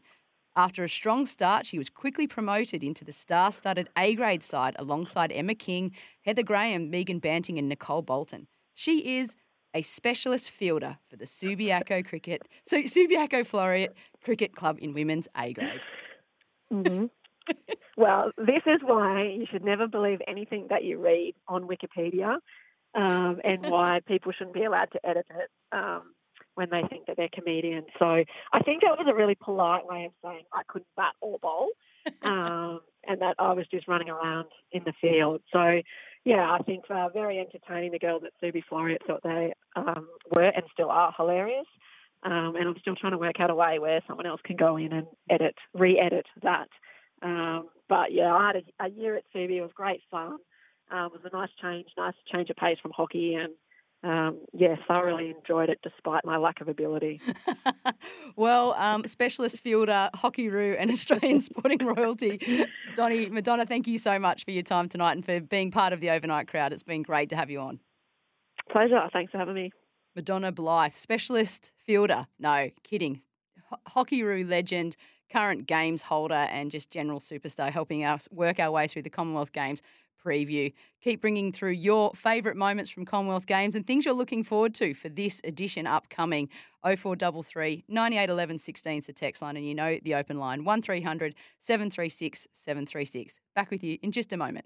After 0.55 0.83
a 0.83 0.89
strong 0.89 1.25
start, 1.25 1.65
she 1.65 1.77
was 1.77 1.89
quickly 1.89 2.27
promoted 2.27 2.83
into 2.83 3.03
the 3.03 3.11
star 3.11 3.51
studded 3.51 3.89
A 3.97 4.15
grade 4.15 4.43
side 4.43 4.75
alongside 4.79 5.31
Emma 5.31 5.55
King, 5.55 5.91
Heather 6.21 6.43
Graham, 6.43 6.89
Megan 6.89 7.19
Banting, 7.19 7.57
and 7.57 7.67
Nicole 7.67 8.01
Bolton. 8.01 8.47
She 8.79 9.17
is 9.17 9.35
a 9.73 9.81
specialist 9.81 10.51
fielder 10.51 10.99
for 11.09 11.17
the 11.17 11.25
Subiaco 11.25 12.07
Cricket, 12.07 12.47
so 12.63 12.77
Subiaco 12.77 13.45
Floreat 13.45 13.89
Cricket 14.23 14.55
Club 14.55 14.77
in 14.79 14.93
women's 14.93 15.27
A 15.35 15.51
grade. 15.51 15.81
Mm-hmm. 16.71 17.05
well, 17.97 18.31
this 18.37 18.61
is 18.65 18.79
why 18.81 19.35
you 19.37 19.45
should 19.51 19.65
never 19.65 19.85
believe 19.85 20.19
anything 20.29 20.67
that 20.69 20.85
you 20.85 20.97
read 20.97 21.33
on 21.49 21.67
Wikipedia, 21.67 22.37
um, 22.95 23.41
and 23.43 23.65
why 23.69 23.99
people 24.07 24.31
shouldn't 24.31 24.53
be 24.53 24.63
allowed 24.63 24.93
to 24.93 25.05
edit 25.05 25.25
it 25.29 25.49
um, 25.73 26.13
when 26.55 26.69
they 26.69 26.83
think 26.89 27.07
that 27.07 27.17
they're 27.17 27.27
comedians. 27.33 27.87
So 27.99 28.05
I 28.05 28.59
think 28.63 28.83
that 28.83 28.97
was 28.97 29.07
a 29.09 29.13
really 29.13 29.35
polite 29.35 29.85
way 29.85 30.05
of 30.05 30.13
saying 30.23 30.43
I 30.53 30.61
couldn't 30.69 30.87
bat 30.95 31.15
or 31.19 31.37
bowl, 31.39 31.71
um, 32.21 32.79
and 33.05 33.19
that 33.19 33.35
I 33.39 33.51
was 33.51 33.65
just 33.69 33.89
running 33.89 34.09
around 34.09 34.47
in 34.71 34.83
the 34.85 34.93
field. 35.01 35.41
So 35.51 35.81
yeah, 36.25 36.51
I 36.51 36.61
think 36.63 36.83
uh, 36.89 37.09
very 37.09 37.39
entertaining. 37.39 37.91
The 37.91 37.99
girls 37.99 38.23
at 38.25 38.33
Subi 38.43 38.61
Floreat 38.71 38.97
thought 39.07 39.21
they 39.23 39.53
um, 39.75 40.07
were 40.31 40.43
and 40.43 40.63
still 40.73 40.89
are 40.89 41.13
hilarious. 41.15 41.65
Um, 42.23 42.55
and 42.57 42.67
I'm 42.67 42.75
still 42.81 42.95
trying 42.95 43.13
to 43.13 43.17
work 43.17 43.39
out 43.39 43.49
a 43.49 43.55
way 43.55 43.79
where 43.79 44.01
someone 44.05 44.25
else 44.25 44.41
can 44.43 44.57
go 44.57 44.75
in 44.75 44.91
and 44.91 45.07
edit, 45.29 45.55
re-edit 45.73 46.25
that. 46.43 46.67
Um, 47.21 47.69
but 47.87 48.11
yeah, 48.11 48.33
I 48.33 48.47
had 48.47 48.55
a, 48.57 48.85
a, 48.85 48.89
year 48.89 49.15
at 49.15 49.23
Subi. 49.33 49.57
It 49.57 49.61
was 49.61 49.71
great 49.73 50.01
fun. 50.11 50.37
Um, 50.91 51.11
it 51.13 51.23
was 51.23 51.31
a 51.31 51.35
nice 51.35 51.49
change, 51.61 51.87
nice 51.97 52.13
change 52.31 52.49
of 52.49 52.57
pace 52.57 52.77
from 52.81 52.91
hockey, 52.91 53.35
and 53.35 53.53
um, 54.03 54.39
yeah, 54.53 54.75
thoroughly 54.87 55.31
enjoyed 55.37 55.69
it 55.69 55.79
despite 55.83 56.23
my 56.23 56.37
lack 56.37 56.61
of 56.61 56.69
ability. 56.69 57.21
well, 58.35 58.73
um, 58.73 59.05
specialist 59.05 59.59
fielder, 59.59 60.09
Hockeyroos, 60.15 60.77
and 60.79 60.89
Australian 60.91 61.41
sporting 61.41 61.85
royalty, 61.85 62.65
Donny 62.95 63.27
Madonna, 63.27 63.65
thank 63.65 63.87
you 63.87 63.97
so 63.97 64.17
much 64.17 64.45
for 64.45 64.51
your 64.51 64.63
time 64.63 64.87
tonight 64.87 65.13
and 65.13 65.25
for 65.25 65.41
being 65.41 65.69
part 65.69 65.91
of 65.91 65.99
the 65.99 66.09
overnight 66.09 66.47
crowd. 66.47 66.71
It's 66.71 66.83
been 66.83 67.03
great 67.03 67.29
to 67.29 67.35
have 67.35 67.49
you 67.49 67.59
on. 67.59 67.79
Pleasure. 68.71 69.01
Thanks 69.11 69.31
for 69.31 69.37
having 69.37 69.55
me. 69.55 69.71
Madonna 70.15 70.51
Blyth, 70.51 70.95
specialist 70.95 71.71
fielder. 71.85 72.27
No, 72.39 72.69
kidding. 72.83 73.21
Ho- 73.69 74.03
Hockeyroos 74.03 74.49
legend, 74.49 74.95
current 75.31 75.67
games 75.67 76.03
holder, 76.03 76.33
and 76.33 76.71
just 76.71 76.89
general 76.89 77.19
superstar, 77.19 77.71
helping 77.71 78.03
us 78.03 78.27
work 78.31 78.59
our 78.59 78.71
way 78.71 78.87
through 78.87 79.01
the 79.03 79.09
Commonwealth 79.09 79.51
Games 79.51 79.81
preview. 80.23 80.73
Keep 81.01 81.21
bringing 81.21 81.51
through 81.51 81.71
your 81.71 82.11
favourite 82.13 82.57
moments 82.57 82.89
from 82.89 83.05
Commonwealth 83.05 83.45
Games 83.45 83.75
and 83.75 83.85
things 83.85 84.05
you're 84.05 84.13
looking 84.13 84.43
forward 84.43 84.73
to 84.75 84.93
for 84.93 85.09
this 85.09 85.41
edition 85.43 85.87
upcoming. 85.87 86.49
0433 86.83 87.83
98 87.87 88.29
11 88.29 88.57
16 88.57 88.97
is 88.97 89.07
the 89.07 89.13
text 89.13 89.41
line, 89.41 89.57
and 89.57 89.65
you 89.65 89.75
know 89.75 89.97
the 90.03 90.15
open 90.15 90.39
line 90.39 90.63
1300 90.63 91.35
736 91.59 92.47
736. 92.51 93.39
Back 93.55 93.71
with 93.71 93.83
you 93.83 93.97
in 94.01 94.11
just 94.11 94.31
a 94.31 94.37
moment. 94.37 94.65